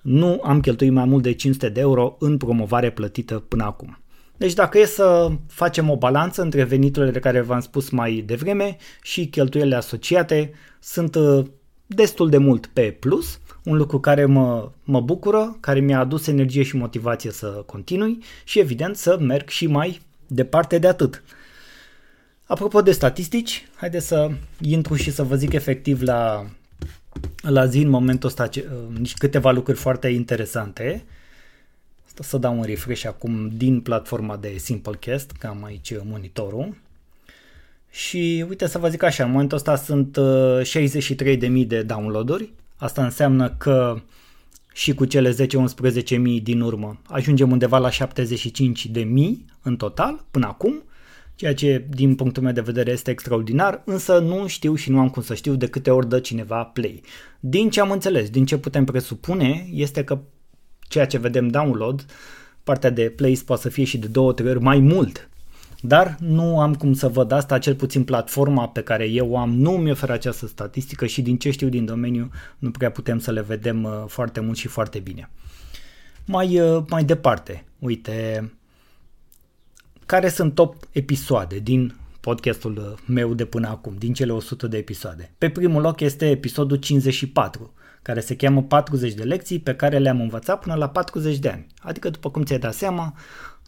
[0.00, 3.98] nu am cheltuit mai mult de 500 de euro în promovare plătită până acum.
[4.36, 8.76] Deci dacă e să facem o balanță între veniturile de care v-am spus mai devreme
[9.02, 11.44] și cheltuielile asociate, sunt uh,
[11.86, 16.62] destul de mult pe plus, un lucru care mă, mă bucură, care mi-a adus energie
[16.62, 21.22] și motivație să continui și evident să merg și mai departe de atât.
[22.46, 24.30] Apropo de statistici, haideți să
[24.60, 26.46] intru și să vă zic efectiv la,
[27.42, 28.68] la zi în momentul ăsta ce,
[29.00, 31.04] uh, câteva lucruri foarte interesante.
[32.06, 36.76] Asta să dau un refresh acum din platforma de Simplecast, că am aici monitorul.
[37.90, 42.52] Și uite să vă zic așa, în momentul ăsta sunt 63.000 uh, de downloaduri.
[42.80, 44.00] Asta înseamnă că
[44.72, 49.04] și cu cele 10-11.000 din urmă ajungem undeva la 75.000
[49.62, 50.82] în total până acum
[51.34, 55.08] ceea ce din punctul meu de vedere este extraordinar, însă nu știu și nu am
[55.08, 57.00] cum să știu de câte ori dă cineva play.
[57.40, 60.18] Din ce am înțeles, din ce putem presupune, este că
[60.78, 62.06] ceea ce vedem download,
[62.62, 65.29] partea de play poate să fie și de două, trei ori mai mult.
[65.82, 69.70] Dar nu am cum să văd asta, cel puțin platforma pe care eu am nu
[69.70, 73.40] mi oferă această statistică și din ce știu din domeniu nu prea putem să le
[73.40, 75.30] vedem uh, foarte mult și foarte bine.
[76.24, 78.50] Mai, uh, mai departe, uite,
[80.06, 85.32] care sunt top episoade din podcastul meu de până acum, din cele 100 de episoade.
[85.38, 87.72] Pe primul loc este episodul 54,
[88.02, 91.66] care se cheamă 40 de lecții pe care le-am învățat până la 40 de ani.
[91.82, 93.14] Adică, după cum ți-ai dat seama,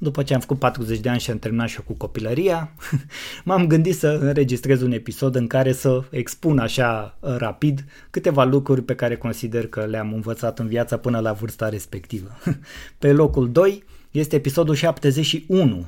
[0.03, 2.73] după ce am făcut 40 de ani și am terminat și eu cu copilăria,
[3.45, 8.83] m-am gândit să înregistrez un episod în care să expun așa uh, rapid câteva lucruri
[8.83, 12.39] pe care consider că le-am învățat în viața până la vârsta respectivă.
[12.99, 15.87] Pe locul 2 este episodul 71,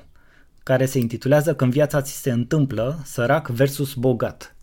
[0.62, 4.56] care se intitulează Când viața ți se întâmplă, sărac versus bogat.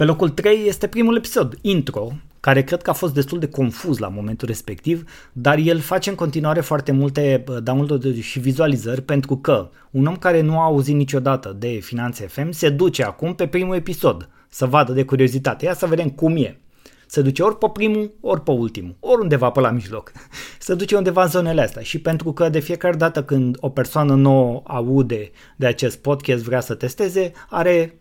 [0.00, 3.98] Pe locul 3 este primul episod, intro, care cred că a fost destul de confuz
[3.98, 9.70] la momentul respectiv, dar el face în continuare foarte multe download și vizualizări pentru că
[9.90, 13.74] un om care nu a auzit niciodată de Finanțe FM se duce acum pe primul
[13.74, 15.64] episod să vadă de curiozitate.
[15.64, 16.58] Ia să vedem cum e.
[17.06, 20.12] Se duce ori pe primul, ori pe ultimul, ori undeva pe la mijloc.
[20.58, 24.14] Se duce undeva în zonele astea și pentru că de fiecare dată când o persoană
[24.14, 27.99] nouă aude de acest podcast vrea să testeze, are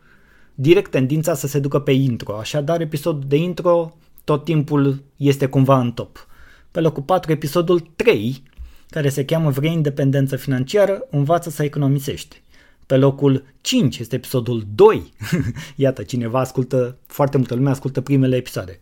[0.62, 2.36] direct tendința să se ducă pe intro.
[2.36, 6.28] Așadar, episodul de intro tot timpul este cumva în top.
[6.72, 8.44] Pe locul 4, episodul 3,
[8.90, 12.42] care se cheamă Vrei independență financiară, învață să economisești.
[12.86, 15.14] Pe locul 5 este episodul 2.
[15.76, 18.80] Iată, cineva ascultă, foarte multă lume ascultă primele episoade.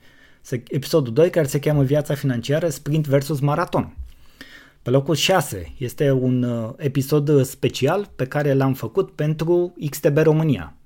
[0.67, 3.97] Episodul 2 care se cheamă Viața financiară, sprint versus maraton.
[4.81, 10.76] Pe locul 6 este un uh, episod special pe care l-am făcut pentru XTB România.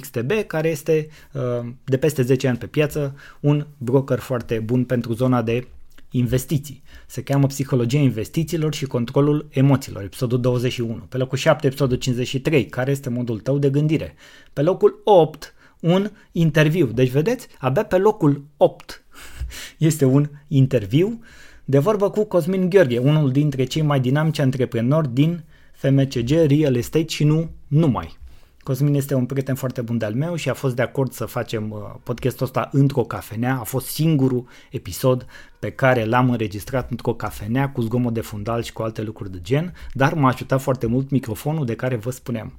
[0.00, 5.12] XTB, care este uh, de peste 10 ani pe piață, un broker foarte bun pentru
[5.12, 5.66] zona de
[6.10, 6.82] investiții.
[7.06, 10.94] Se cheamă Psihologia investițiilor și controlul emoțiilor, episodul 21.
[10.94, 14.14] Pe locul 7, episodul 53, care este modul tău de gândire.
[14.52, 16.86] Pe locul 8, un interviu.
[16.86, 19.04] Deci, vedeți, abia pe locul 8
[19.78, 21.20] este un interviu
[21.64, 27.08] de vorbă cu Cosmin Gheorghe, unul dintre cei mai dinamici antreprenori din FMCG, Real Estate
[27.08, 28.20] și nu numai.
[28.62, 31.70] Cosmin este un prieten foarte bun de-al meu și a fost de acord să facem
[31.70, 33.58] uh, podcastul ăsta într-o cafenea.
[33.60, 35.26] A fost singurul episod
[35.58, 39.38] pe care l-am înregistrat într-o cafenea cu zgomot de fundal și cu alte lucruri de
[39.40, 42.52] gen, dar m-a ajutat foarte mult microfonul de care vă spuneam.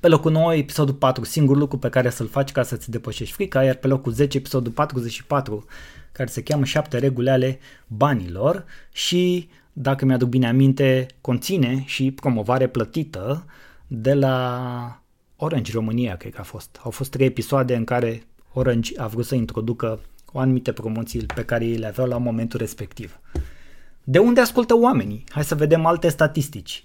[0.00, 3.64] Pe locul 9, episodul 4, singur lucru pe care să-l faci ca să-ți depășești frica,
[3.64, 5.64] iar pe locul 10, episodul 44,
[6.12, 12.66] care se cheamă 7 reguli ale banilor și, dacă mi-aduc bine aminte, conține și promovare
[12.66, 13.44] plătită
[13.92, 15.02] de la
[15.36, 16.80] Orange România, cred că a fost.
[16.82, 20.00] Au fost trei episoade în care Orange a vrut să introducă
[20.32, 23.18] o anumite promoții pe care ei le aveau la momentul respectiv.
[24.04, 25.24] De unde ascultă oamenii?
[25.28, 26.84] Hai să vedem alte statistici.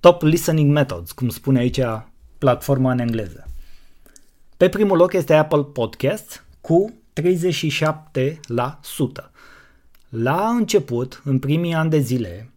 [0.00, 1.80] Top Listening Methods, cum spune aici
[2.38, 3.48] platforma în engleză.
[4.56, 7.22] Pe primul loc este Apple Podcast cu 37%.
[10.08, 12.50] La început, în primii ani de zile,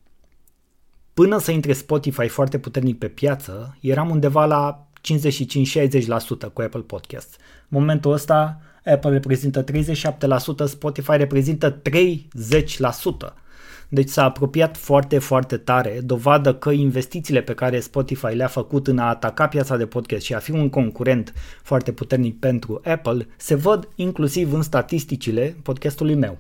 [1.14, 7.36] până să intre Spotify foarte puternic pe piață, eram undeva la 55-60% cu Apple Podcast.
[7.40, 9.68] În momentul ăsta, Apple reprezintă 37%,
[10.66, 11.82] Spotify reprezintă 30%.
[13.94, 18.98] Deci s-a apropiat foarte, foarte tare, dovadă că investițiile pe care Spotify le-a făcut în
[18.98, 21.34] a ataca piața de podcast și a fi un concurent
[21.64, 26.38] foarte puternic pentru Apple se văd inclusiv în statisticile podcastului meu.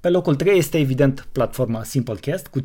[0.00, 2.64] Pe locul 3 este evident platforma Simplecast cu 5,5%,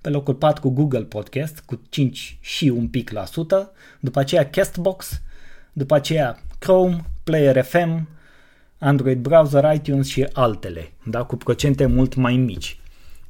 [0.00, 4.50] pe locul 4 cu Google Podcast cu 5 și un pic la sută, după aceea
[4.50, 5.20] Castbox,
[5.72, 8.08] după aceea Chrome, Player FM,
[8.78, 12.78] Android Browser, iTunes și altele, da, cu procente mult mai mici.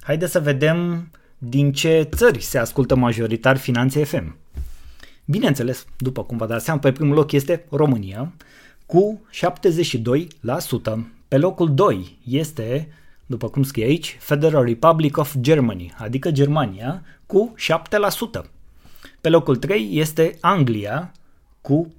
[0.01, 4.37] Haideți să vedem din ce țări se ascultă majoritar Finanțe FM.
[5.25, 8.33] Bineînțeles, după cum vă dați seama, pe primul loc este România
[8.87, 11.15] cu 72%.
[11.35, 12.89] Pe locul 2 este,
[13.27, 17.55] după cum scrie aici, Federal Republic of Germany, adică Germania, cu
[18.39, 18.45] 7%.
[19.21, 21.13] Pe locul 3 este Anglia
[21.61, 21.95] cu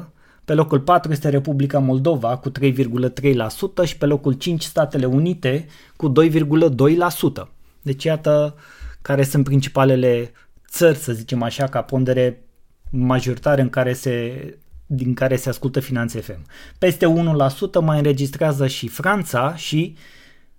[0.00, 0.04] 4%,
[0.44, 5.66] pe locul 4 este Republica Moldova cu 3,3% și pe locul 5 Statele Unite
[5.96, 7.48] cu 2,2%.
[7.82, 8.56] Deci iată
[9.02, 10.32] care sunt principalele
[10.68, 12.44] țări, să zicem așa, ca pondere
[12.90, 14.58] majoritară în care se
[14.92, 16.46] din care se ascultă Finanțe FM.
[16.78, 19.96] Peste 1% mai înregistrează și Franța și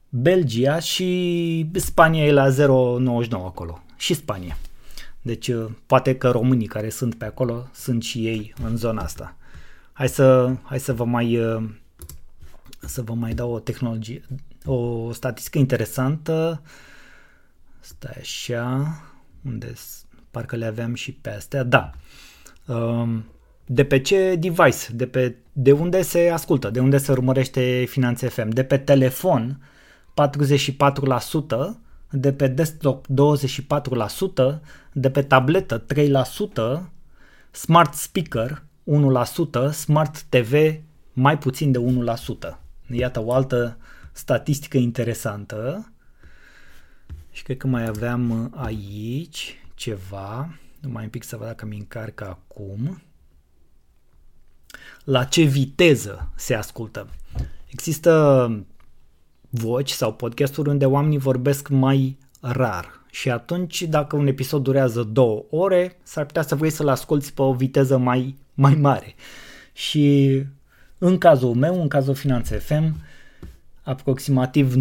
[0.09, 3.83] Belgia și Spania e la 0,99 acolo.
[3.97, 4.57] Și Spania.
[5.21, 9.35] Deci uh, poate că românii care sunt pe acolo sunt și ei în zona asta.
[9.93, 11.69] Hai să, hai să vă mai uh,
[12.79, 14.25] să vă mai dau o tehnologie,
[14.65, 16.61] o statistică interesantă.
[17.79, 18.95] Stai așa,
[19.45, 19.73] unde
[20.31, 21.63] parcă le aveam și pe astea.
[21.63, 21.91] Da.
[22.65, 23.25] Um,
[23.73, 28.27] de pe ce device, de, pe, de unde se ascultă, de unde se urmărește Finanțe
[28.27, 28.49] FM.
[28.49, 29.63] De pe telefon
[30.03, 31.77] 44%,
[32.09, 33.09] de pe desktop 24%,
[34.91, 36.81] de pe tabletă 3%,
[37.51, 38.63] smart speaker
[39.69, 40.53] 1%, smart TV
[41.13, 41.79] mai puțin de
[42.53, 42.59] 1%.
[42.89, 43.77] Iată o altă
[44.11, 45.91] statistică interesantă.
[47.31, 50.55] Și cred că mai aveam aici ceva.
[50.79, 53.01] Numai un pic să văd dacă mi încarcă acum.
[55.11, 57.07] La ce viteză se ascultă?
[57.67, 58.65] Există
[59.49, 62.85] voci sau podcasturi unde oamenii vorbesc mai rar.
[63.09, 67.41] Și atunci, dacă un episod durează două ore, s-ar putea să vrei să-l asculti pe
[67.41, 69.15] o viteză mai, mai mare.
[69.73, 70.43] Și
[70.97, 72.95] în cazul meu, în cazul Finanțe FM,
[73.81, 74.77] aproximativ 92%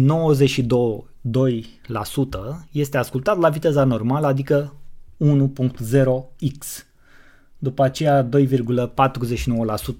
[2.71, 4.73] este ascultat la viteza normală, adică
[5.19, 6.90] 1.0x.
[7.63, 8.29] După aceea 2,49%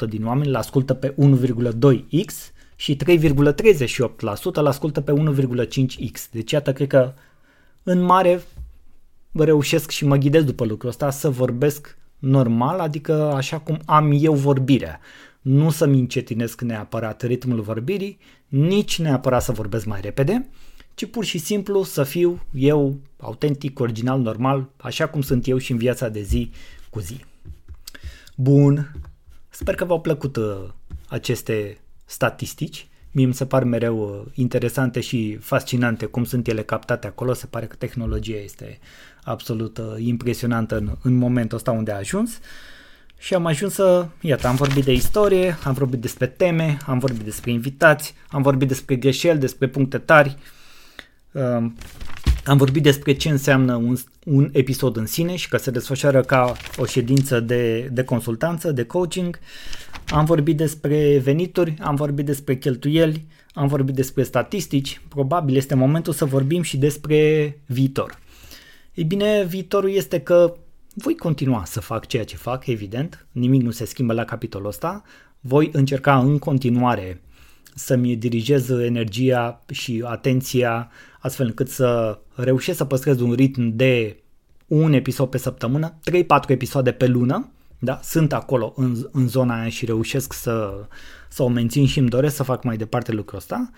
[0.09, 3.07] din oameni îl ascultă pe 1,2x și 3,38%
[4.53, 6.29] îl ascultă pe 1,5x.
[6.31, 7.13] Deci iată, cred că
[7.83, 8.41] în mare
[9.31, 14.33] reușesc și mă ghidez după lucrul ăsta să vorbesc normal, adică așa cum am eu
[14.33, 14.99] vorbirea.
[15.41, 20.49] Nu să-mi încetinesc neapărat ritmul vorbirii, nici neapărat să vorbesc mai repede,
[20.93, 25.71] ci pur și simplu să fiu eu autentic, original, normal, așa cum sunt eu și
[25.71, 26.51] în viața de zi
[26.89, 27.29] cu zi.
[28.41, 28.91] Bun,
[29.49, 30.69] sper că v-au plăcut uh,
[31.07, 32.87] aceste statistici.
[33.11, 37.33] Mie mi se par mereu uh, interesante și fascinante cum sunt ele captate acolo.
[37.33, 38.79] Se pare că tehnologia este
[39.23, 42.39] absolut uh, impresionantă în, în momentul ăsta unde a ajuns.
[43.17, 47.23] Și am ajuns să, iată, am vorbit de istorie, am vorbit despre teme, am vorbit
[47.23, 50.37] despre invitați, am vorbit despre greșeli, despre puncte tari,
[51.31, 51.75] um,
[52.45, 56.53] am vorbit despre ce înseamnă un, un episod în sine și că se desfășoară ca
[56.77, 59.39] o ședință de, de consultanță, de coaching.
[60.07, 65.01] Am vorbit despre venituri, am vorbit despre cheltuieli, am vorbit despre statistici.
[65.07, 68.19] Probabil este momentul să vorbim și despre viitor.
[68.93, 70.55] Ei bine, viitorul este că
[70.93, 75.03] voi continua să fac ceea ce fac, evident, nimic nu se schimbă la capitolul ăsta.
[75.39, 77.21] Voi încerca în continuare
[77.75, 84.17] să-mi dirigez energia și atenția astfel încât să reușesc să păstrez un ritm de
[84.67, 87.99] un episod pe săptămână, 3-4 episoade pe lună, da?
[88.03, 90.85] sunt acolo în, în zona aia și reușesc să,
[91.29, 93.71] să o mențin și îmi doresc să fac mai departe lucrul ăsta.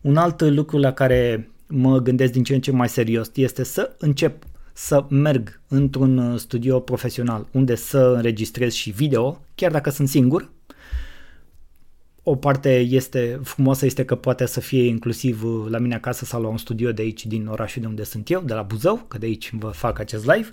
[0.00, 3.96] Un alt lucru la care mă gândesc din ce în ce mai serios este să
[3.98, 10.50] încep să merg într-un studio profesional unde să înregistrez și video, chiar dacă sunt singur,
[12.22, 16.48] o parte este frumoasă este că poate să fie inclusiv la mine acasă sau la
[16.48, 19.26] un studio de aici din orașul de unde sunt eu, de la Buzău, că de
[19.26, 20.48] aici vă fac acest live,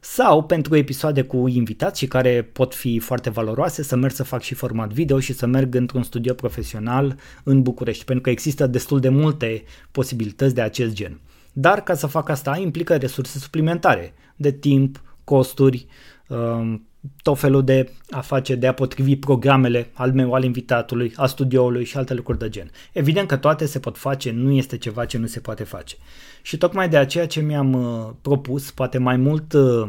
[0.00, 4.42] sau pentru episoade cu invitați și care pot fi foarte valoroase să merg să fac
[4.42, 9.00] și format video și să merg într-un studio profesional în București, pentru că există destul
[9.00, 11.20] de multe posibilități de acest gen.
[11.52, 15.86] Dar ca să fac asta implică resurse suplimentare de timp, costuri,
[16.28, 16.86] um,
[17.22, 21.84] tot felul de a face, de a potrivi programele al meu, al invitatului, al studioului
[21.84, 22.70] și alte lucruri de gen.
[22.92, 25.96] Evident că toate se pot face, nu este ceva ce nu se poate face.
[26.42, 29.88] Și tocmai de aceea ce mi-am uh, propus, poate mai mult uh,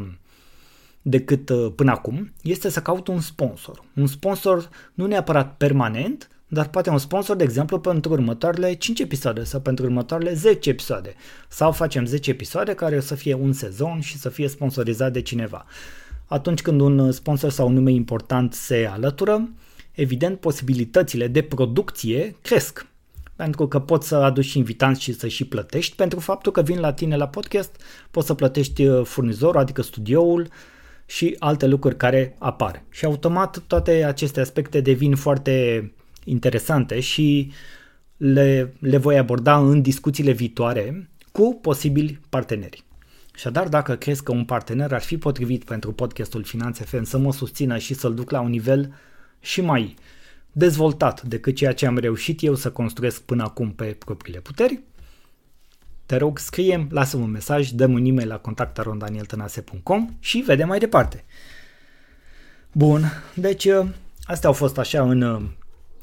[1.01, 3.83] decât uh, până acum, este să caut un sponsor.
[3.95, 9.43] Un sponsor nu neapărat permanent, dar poate un sponsor, de exemplu, pentru următoarele 5 episoade
[9.43, 11.15] sau pentru următoarele 10 episoade.
[11.47, 15.21] Sau facem 10 episoade care o să fie un sezon și să fie sponsorizat de
[15.21, 15.65] cineva.
[16.27, 19.49] Atunci când un sponsor sau un nume important se alătură,
[19.91, 22.87] evident posibilitățile de producție cresc.
[23.35, 26.93] Pentru că poți să aduci invitanți și să și plătești pentru faptul că vin la
[26.93, 30.47] tine la podcast, poți să plătești uh, furnizorul, adică studioul
[31.05, 32.83] și alte lucruri care apar.
[32.89, 35.91] Și automat toate aceste aspecte devin foarte
[36.23, 37.51] interesante și
[38.17, 42.86] le, le voi aborda în discuțiile viitoare cu posibili parteneri.
[43.37, 47.33] Așadar, dacă crezi că un partener ar fi potrivit pentru podcastul Finanțe FM să mă
[47.33, 48.93] susțină și să-l duc la un nivel
[49.39, 49.95] și mai
[50.51, 54.81] dezvoltat decât ceea ce am reușit eu să construiesc până acum pe propriile puteri,
[56.05, 61.25] te rog, scrie lasă un mesaj, dă un e-mail la contactarondanieltănase.com și vedem mai departe.
[62.71, 63.67] Bun, deci
[64.23, 65.21] astea au fost așa în,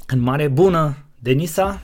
[0.06, 1.82] în mare bună, Denisa.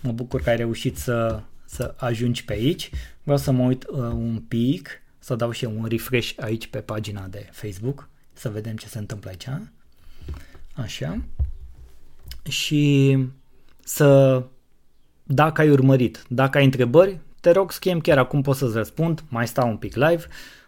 [0.00, 2.90] Mă bucur că ai reușit să, să ajungi pe aici.
[3.22, 6.78] Vreau să mă uit uh, un pic, să dau și eu un refresh aici pe
[6.78, 9.48] pagina de Facebook, să vedem ce se întâmplă aici.
[10.74, 11.22] Așa.
[12.48, 13.16] Și
[13.84, 14.42] să,
[15.22, 19.46] dacă ai urmărit, dacă ai întrebări, te rog, scrie chiar acum pot să-ți răspund, mai
[19.46, 20.24] stau un pic live.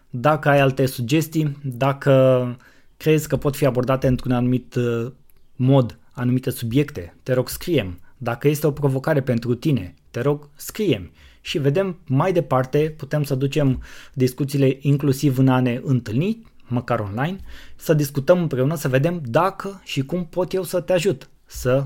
[0.09, 2.57] Dacă ai alte sugestii, dacă
[2.97, 5.11] crezi că pot fi abordate într-un anumit uh,
[5.55, 7.99] mod anumite subiecte, te rog scriem.
[8.17, 11.11] Dacă este o provocare pentru tine, te rog scriem
[11.45, 13.83] și vedem mai departe, putem să ducem
[14.13, 17.39] discuțiile inclusiv în a ne întâlni, măcar online,
[17.75, 21.29] să discutăm împreună, să vedem dacă și cum pot eu să te ajut.
[21.45, 21.85] să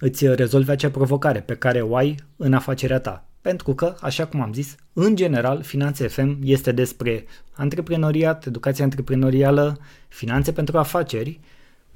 [0.00, 3.28] îți rezolvi acea provocare pe care o ai în afacerea ta.
[3.40, 9.78] Pentru că, așa cum am zis, în general, Finanțe FM este despre antreprenoriat, educație antreprenorială,
[10.08, 11.40] finanțe pentru afaceri.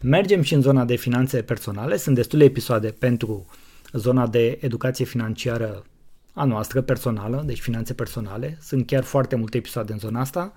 [0.02, 3.46] Mergem și în zona de finanțe personale, sunt destule episoade pentru
[3.92, 5.84] zona de educație financiară
[6.32, 8.58] a noastră personală, deci finanțe personale.
[8.60, 10.52] Sunt chiar foarte multe episoade în zona asta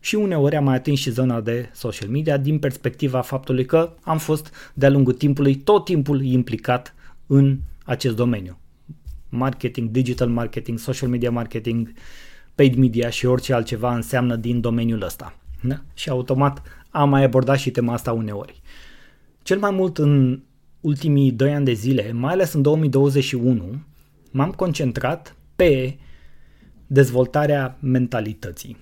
[0.00, 4.18] și uneori am mai atins și zona de social media din perspectiva faptului că am
[4.18, 6.94] fost de-a lungul timpului tot timpul implicat
[7.26, 8.58] în acest domeniu.
[9.28, 11.92] Marketing, digital marketing, social media marketing,
[12.54, 15.36] paid media și orice altceva înseamnă din domeniul ăsta.
[15.60, 15.80] Da?
[15.94, 18.60] Și automat am mai abordat și tema asta uneori.
[19.42, 20.40] Cel mai mult în
[20.80, 23.78] ultimii 2 ani de zile, mai ales în 2021,
[24.36, 25.96] m-am concentrat pe
[26.86, 28.76] dezvoltarea mentalității.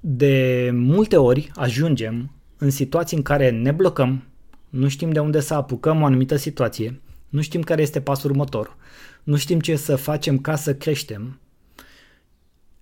[0.00, 4.22] De multe ori ajungem în situații în care ne blocăm,
[4.68, 8.76] nu știm de unde să apucăm o anumită situație, nu știm care este pasul următor,
[9.22, 11.40] nu știm ce să facem ca să creștem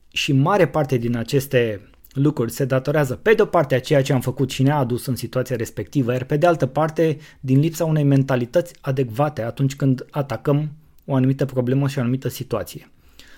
[0.08, 4.12] și mare parte din aceste lucruri se datorează pe de o parte a ceea ce
[4.12, 7.84] am făcut și ne-a adus în situația respectivă, iar pe de altă parte din lipsa
[7.84, 10.70] unei mentalități adecvate atunci când atacăm
[11.04, 12.90] o anumită problemă și o anumită situație.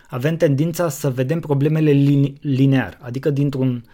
[0.09, 1.91] Avem tendința să vedem problemele
[2.41, 3.85] linear, adică dintr-un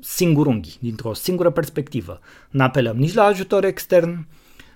[0.00, 2.20] singur unghi, dintr-o singură perspectivă.
[2.50, 4.26] Nu apelăm nici la ajutor extern,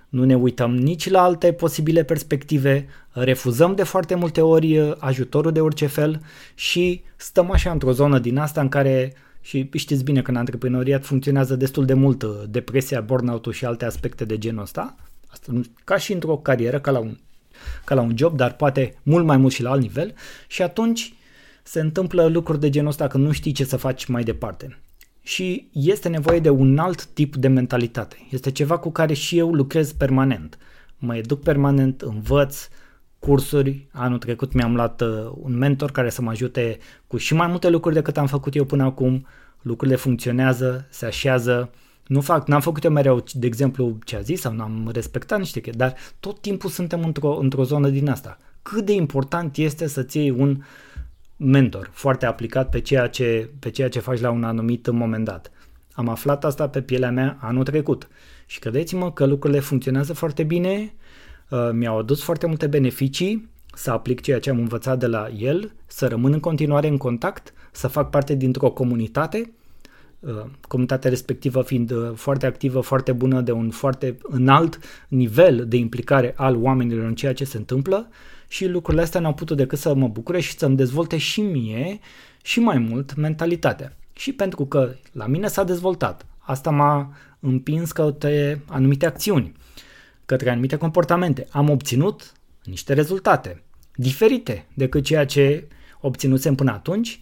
[0.09, 5.61] nu ne uităm nici la alte posibile perspective, refuzăm de foarte multe ori ajutorul de
[5.61, 6.21] orice fel
[6.55, 9.13] și stăm așa într-o zonă din asta în care
[9.45, 13.85] și știți bine că în antreprenoriat funcționează destul de mult uh, depresia, burnout-ul și alte
[13.85, 14.95] aspecte de genul ăsta.
[15.27, 17.17] Asta ca și într-o carieră, ca la, un,
[17.83, 20.13] ca la un job, dar poate mult mai mult și la alt nivel.
[20.47, 21.13] Și atunci
[21.63, 24.79] se întâmplă lucruri de genul ăsta că nu știi ce să faci mai departe.
[25.21, 28.17] Și este nevoie de un alt tip de mentalitate.
[28.29, 30.57] Este ceva cu care și eu lucrez permanent.
[30.97, 32.67] Mă educ permanent, învăț,
[33.25, 33.87] cursuri.
[33.91, 37.69] Anul trecut mi-am luat uh, un mentor care să mă ajute cu și mai multe
[37.69, 39.25] lucruri decât am făcut eu până acum.
[39.61, 41.69] Lucrurile funcționează, se așează.
[42.07, 45.59] Nu fac, n-am făcut eu mereu, de exemplu, ce a zis sau n-am respectat niște
[45.59, 48.37] chestii, dar tot timpul suntem într-o, într-o zonă din asta.
[48.61, 50.63] Cât de important este să-ți iei un
[51.37, 55.51] mentor foarte aplicat pe ceea, ce, pe ceea ce faci la un anumit moment dat.
[55.91, 58.07] Am aflat asta pe pielea mea anul trecut
[58.45, 61.04] și credeți-mă că lucrurile funcționează foarte bine Uh,
[61.71, 66.07] mi-au adus foarte multe beneficii să aplic ceea ce am învățat de la el, să
[66.07, 69.53] rămân în continuare în contact, să fac parte dintr-o comunitate,
[70.19, 75.77] uh, comunitatea respectivă fiind uh, foarte activă, foarte bună, de un foarte înalt nivel de
[75.77, 78.09] implicare al oamenilor în ceea ce se întâmplă
[78.47, 81.99] și lucrurile astea n-au putut decât să mă bucure și să-mi dezvolte și mie
[82.43, 83.97] și mai mult mentalitatea.
[84.13, 89.53] Și pentru că la mine s-a dezvoltat, asta m-a împins către anumite acțiuni
[90.25, 91.47] către anumite comportamente.
[91.49, 92.31] Am obținut
[92.63, 93.63] niște rezultate
[93.95, 95.67] diferite decât ceea ce
[96.01, 97.19] obținusem până atunci.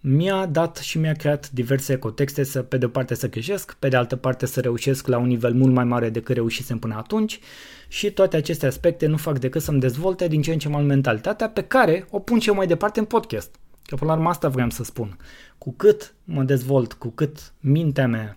[0.00, 3.88] Mi-a dat și mi-a creat diverse contexte să, pe de o parte să creșesc, pe
[3.88, 7.40] de altă parte să reușesc la un nivel mult mai mare decât reușisem până atunci
[7.88, 11.48] și toate aceste aspecte nu fac decât să-mi dezvolte din ce în ce mai mentalitatea
[11.48, 13.54] pe care o pun și eu mai departe în podcast.
[13.86, 15.16] Că până la urmă asta vreau să spun.
[15.58, 18.36] Cu cât mă dezvolt, cu cât mintea mea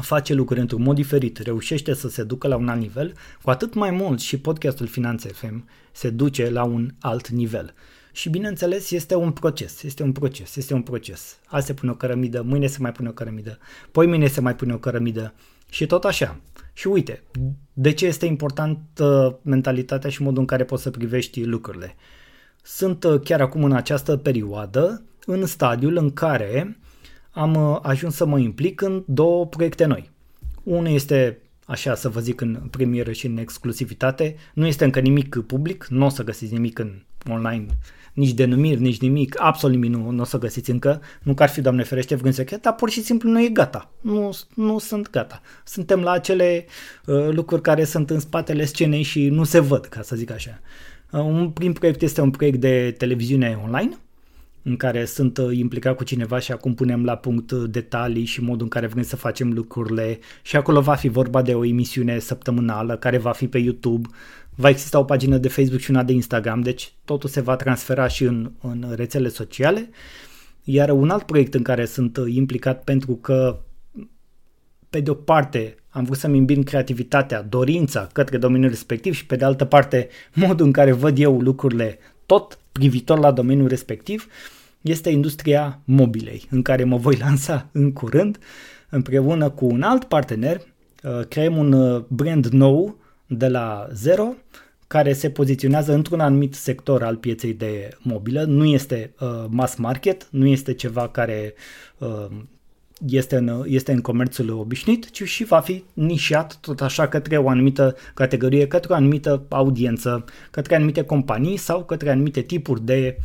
[0.00, 3.74] face lucruri într-un mod diferit, reușește să se ducă la un alt nivel, cu atât
[3.74, 7.74] mai mult și podcastul Finanțe FM se duce la un alt nivel.
[8.12, 11.38] Și bineînțeles este un proces, este un proces, este un proces.
[11.46, 13.58] Azi se pune o cărămidă, mâine se mai pune o cărămidă,
[13.90, 15.34] poi mâine se mai pune o cărămidă
[15.70, 16.40] și tot așa.
[16.72, 17.22] Și uite,
[17.72, 21.94] de ce este importantă mentalitatea și modul în care poți să privești lucrurile.
[22.62, 26.78] Sunt uh, chiar acum în această perioadă în stadiul în care
[27.38, 30.10] am uh, ajuns să mă implic în două proiecte noi.
[30.62, 34.36] Unul este, așa să vă zic, în premieră și în exclusivitate.
[34.54, 37.66] Nu este încă nimic public, nu o să găsiți nimic în online,
[38.12, 41.00] nici denumiri, nici nimic, absolut nimic nu, nu o să găsiți încă.
[41.22, 43.90] Nu că ar fi, Doamne ferește, vreun secret, dar pur și simplu nu e gata.
[44.00, 45.40] Nu, nu sunt gata.
[45.64, 46.64] Suntem la acele
[47.06, 50.60] uh, lucruri care sunt în spatele scenei și nu se văd, ca să zic așa.
[51.10, 53.98] Uh, un prim proiect este un proiect de televiziune online,
[54.68, 58.42] în care sunt uh, implicat cu cineva și acum punem la punct uh, detalii și
[58.42, 62.18] modul în care vrem să facem lucrurile și acolo va fi vorba de o emisiune
[62.18, 64.08] săptămânală care va fi pe YouTube,
[64.54, 68.08] va exista o pagină de Facebook și una de Instagram, deci totul se va transfera
[68.08, 69.90] și în, în rețele sociale.
[70.64, 73.60] Iar un alt proiect în care sunt uh, implicat pentru că
[74.90, 79.36] pe de o parte am vrut să-mi îmbin creativitatea, dorința către domeniul respectiv și pe
[79.36, 84.28] de altă parte modul în care văd eu lucrurile tot privitor la domeniul respectiv
[84.88, 88.38] este industria mobilei, în care mă voi lansa în curând
[88.88, 90.60] împreună cu un alt partener.
[91.02, 94.34] Uh, creăm un uh, brand nou de la zero
[94.86, 100.28] care se poziționează într-un anumit sector al pieței de mobilă, nu este uh, mass market,
[100.30, 101.54] nu este ceva care
[101.98, 102.26] uh,
[103.06, 107.48] este în, este în comerțul obișnuit, ci și va fi nișat tot așa către o
[107.48, 113.18] anumită categorie, către o anumită audiență, către anumite companii sau către anumite tipuri de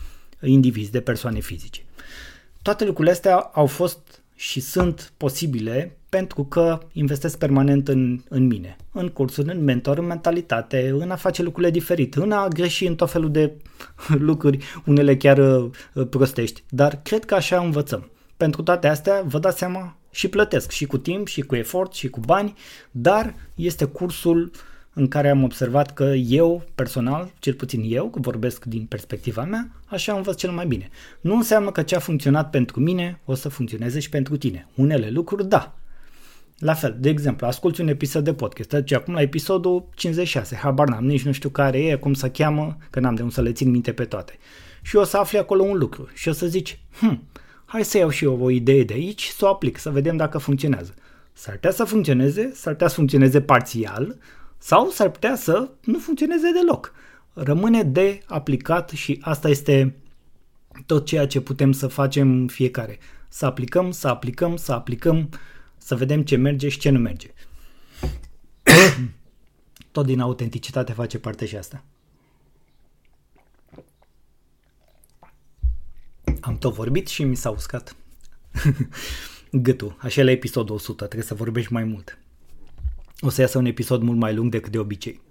[0.46, 1.82] indivizi, de persoane fizice.
[2.62, 8.76] Toate lucrurile astea au fost și sunt posibile pentru că investesc permanent în, în mine,
[8.92, 12.96] în cursuri, în mentor, în mentalitate, în a face lucrurile diferit, în a greși în
[12.96, 13.52] tot felul de
[14.30, 15.70] lucruri, unele chiar uh,
[16.10, 18.10] prostești, dar cred că așa învățăm.
[18.38, 22.10] Pentru toate astea, vă dați seama, și plătesc, și cu timp, și cu efort, și
[22.10, 22.54] cu bani,
[22.92, 24.52] dar este cursul
[24.94, 29.72] în care am observat că eu, personal, cel puțin eu, că vorbesc din perspectiva mea,
[29.86, 30.90] așa învăț cel mai bine.
[31.22, 34.68] Nu înseamnă că ce a funcționat pentru mine o să funcționeze și pentru tine.
[34.76, 35.76] Unele lucruri, da,
[36.58, 40.88] la fel, de exemplu, asculti un episod de podcast, deci acum la episodul 56, habar
[40.88, 43.52] n-am, nici nu știu care e, cum să cheamă, că n-am de unde să le
[43.52, 44.38] țin minte pe toate.
[44.82, 47.24] Și o să afli acolo un lucru și o să zici, hm,
[47.66, 50.38] hai să iau și eu o idee de aici, să o aplic, să vedem dacă
[50.38, 50.94] funcționează.
[51.34, 54.18] S-ar putea să funcționeze, s-ar putea să funcționeze parțial
[54.64, 56.94] sau s-ar putea să nu funcționeze deloc.
[57.34, 59.96] Rămâne de aplicat și asta este
[60.86, 63.00] tot ceea ce putem să facem fiecare.
[63.28, 65.30] Să aplicăm, să aplicăm, să aplicăm,
[65.78, 67.34] să vedem ce merge și ce nu merge.
[69.92, 71.84] Tot din autenticitate face parte și asta.
[76.40, 77.96] Am tot vorbit și mi s-a uscat
[79.52, 79.96] gâtul.
[80.00, 82.18] Așa la episodul 100, trebuie să vorbești mai mult.
[83.26, 85.22] O să iasă un episod mult mai lung decât de obicei.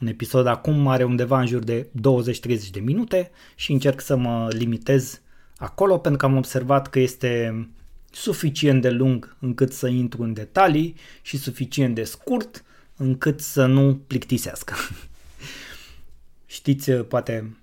[0.00, 1.90] Un episod acum are undeva în jur de 20-30
[2.70, 5.20] de minute și încerc să mă limitez
[5.56, 7.68] acolo pentru că am observat că este
[8.10, 12.64] suficient de lung încât să intru în detalii și suficient de scurt
[12.96, 14.74] încât să nu plictisească.
[16.46, 17.56] Știți, poate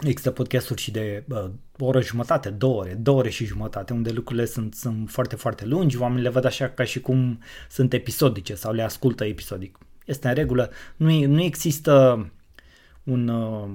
[0.00, 4.10] există podcasturi și de uh, o oră jumătate, două ore, două ore și jumătate, unde
[4.10, 7.40] lucrurile sunt, sunt foarte, foarte lungi, oamenii le văd așa ca și cum
[7.70, 9.78] sunt episodice sau le ascultă episodic.
[10.04, 12.26] Este în regulă, nu, nu există
[13.04, 13.68] un uh,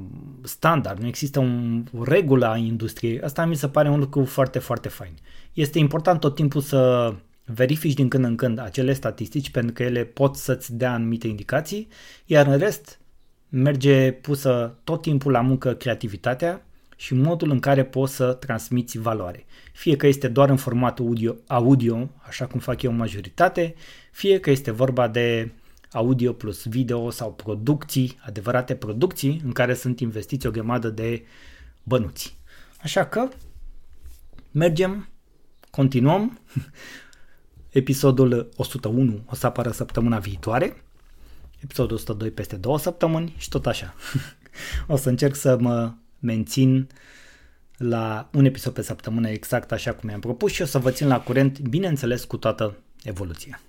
[0.43, 3.21] standard, nu există un, o regulă a industriei.
[3.21, 5.13] Asta mi se pare un lucru foarte, foarte fain.
[5.53, 7.13] Este important tot timpul să
[7.45, 11.87] verifici din când în când acele statistici pentru că ele pot să-ți dea anumite indicații,
[12.25, 12.99] iar în rest
[13.49, 19.45] merge pusă tot timpul la muncă creativitatea și modul în care poți să transmiți valoare.
[19.73, 23.75] Fie că este doar în format audio, audio așa cum fac eu în majoritate,
[24.11, 25.51] fie că este vorba de
[25.91, 31.25] audio plus video sau producții, adevărate producții în care sunt investiți o grămadă de
[31.83, 32.37] bănuți.
[32.83, 33.27] Așa că
[34.51, 35.07] mergem,
[35.71, 36.39] continuăm.
[37.69, 40.83] Episodul 101 o să apară săptămâna viitoare,
[41.63, 43.93] episodul 102 peste două săptămâni și tot așa.
[44.87, 46.89] o să încerc să mă mențin
[47.77, 51.07] la un episod pe săptămână exact așa cum mi-am propus și o să vă țin
[51.07, 53.61] la curent, bineînțeles, cu toată evoluția.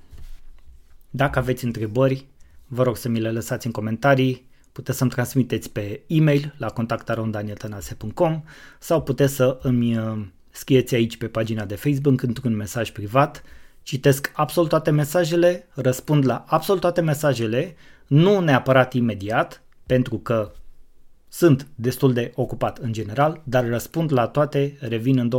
[1.11, 2.27] Dacă aveți întrebări,
[2.67, 8.43] vă rog să mi le lăsați în comentarii, puteți să-mi transmiteți pe e-mail la contactarondanieltanase.com
[8.79, 13.43] sau puteți să îmi uh, scrieți aici pe pagina de Facebook într-un mesaj privat.
[13.91, 17.77] Citesc absolut toate mesajele, răspund la absolut toate mesajele,
[18.07, 20.53] nu neapărat imediat, pentru că
[21.29, 25.31] sunt destul de ocupat în general, dar răspund la toate, revin în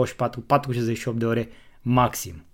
[1.13, 1.49] 24-48 de ore
[1.81, 2.45] maxim.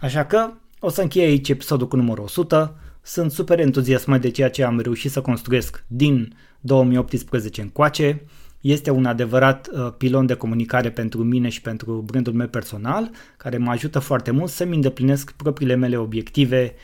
[0.00, 2.76] Așa că o să închei aici episodul cu numărul 100.
[3.02, 8.22] Sunt super entuziasmat de ceea ce am reușit să construiesc din 2018 încoace.
[8.64, 13.56] Este un adevărat uh, pilon de comunicare pentru mine și pentru brandul meu personal, care
[13.56, 16.74] mă ajută foarte mult să-mi îndeplinesc propriile mele obiective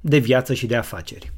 [0.00, 1.32] de viață și de afaceri.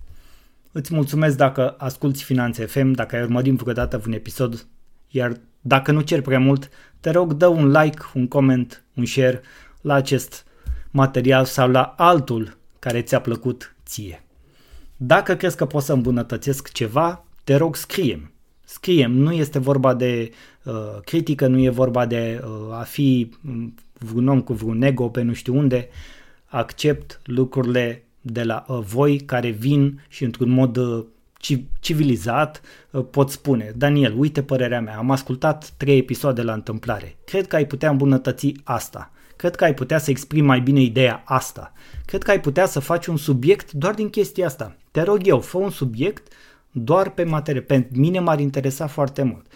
[0.73, 4.67] Îți mulțumesc dacă asculti Finanțe FM, dacă ai urmărit vreodată un episod,
[5.09, 6.69] iar dacă nu cer prea mult,
[7.01, 9.41] te rog dă un like, un comment, un share
[9.81, 10.45] la acest
[10.91, 14.23] material sau la altul care ți-a plăcut ție.
[14.97, 18.31] Dacă crezi că pot să îmbunătățesc ceva, te rog scrie
[18.73, 20.31] Scrie nu este vorba de
[20.65, 25.09] uh, critică, nu e vorba de uh, a fi mm, vreun om cu vreun ego
[25.09, 25.89] pe nu știu unde.
[26.47, 31.05] Accept lucrurile de la uh, voi care vin și într-un mod uh,
[31.81, 32.61] civilizat
[32.91, 37.57] uh, pot spune, Daniel, uite părerea mea, am ascultat trei episoade la întâmplare, cred că
[37.57, 39.11] ai putea îmbunătăți asta.
[39.37, 41.73] Cred că ai putea să exprimi mai bine ideea asta.
[42.05, 44.77] Cred că ai putea să faci un subiect doar din chestia asta.
[44.91, 46.33] Te rog eu, fă un subiect
[46.73, 47.61] doar pe materie.
[47.61, 49.47] Pe mine m-ar interesa foarte mult.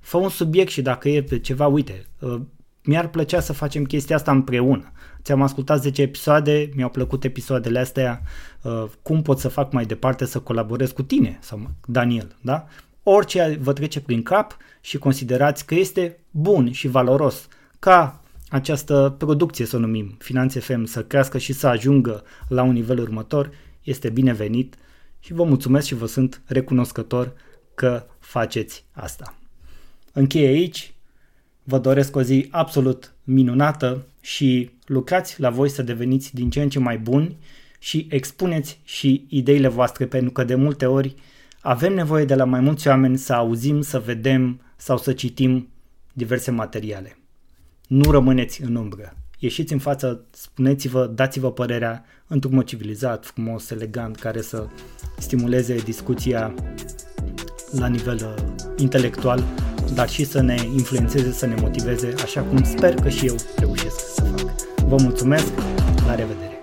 [0.00, 2.40] Fă un subiect și dacă e pe ceva, uite, uh,
[2.84, 4.92] mi-ar plăcea să facem chestia asta împreună.
[5.22, 8.22] Ți-am ascultat 10 episoade, mi-au plăcut episoadele astea,
[8.62, 12.66] uh, cum pot să fac mai departe să colaborez cu tine sau Daniel, da?
[13.02, 19.64] Orice vă trece prin cap și considerați că este bun și valoros ca această producție,
[19.64, 23.50] să o numim, Finanțe FM, să crească și să ajungă la un nivel următor,
[23.82, 24.74] este binevenit
[25.28, 27.32] și vă mulțumesc și vă sunt recunoscător
[27.74, 29.34] că faceți asta.
[30.12, 30.94] Închei aici,
[31.62, 36.68] vă doresc o zi absolut minunată și lucrați la voi să deveniți din ce în
[36.68, 37.36] ce mai buni
[37.78, 41.14] și expuneți și ideile voastre, pentru că de multe ori
[41.60, 45.68] avem nevoie de la mai mulți oameni să auzim, să vedem sau să citim
[46.12, 47.18] diverse materiale.
[47.86, 49.16] Nu rămâneți în umbră.
[49.38, 54.66] Ieșiți în față, spuneți-vă, dați-vă părerea într-un mod civilizat, frumos, elegant, care să
[55.18, 56.54] stimuleze discuția
[57.70, 58.44] la nivel uh,
[58.76, 59.44] intelectual,
[59.94, 64.14] dar și să ne influențeze, să ne motiveze, așa cum sper că și eu reușesc
[64.14, 64.54] să fac.
[64.76, 65.52] Vă mulțumesc,
[66.06, 66.57] la revedere!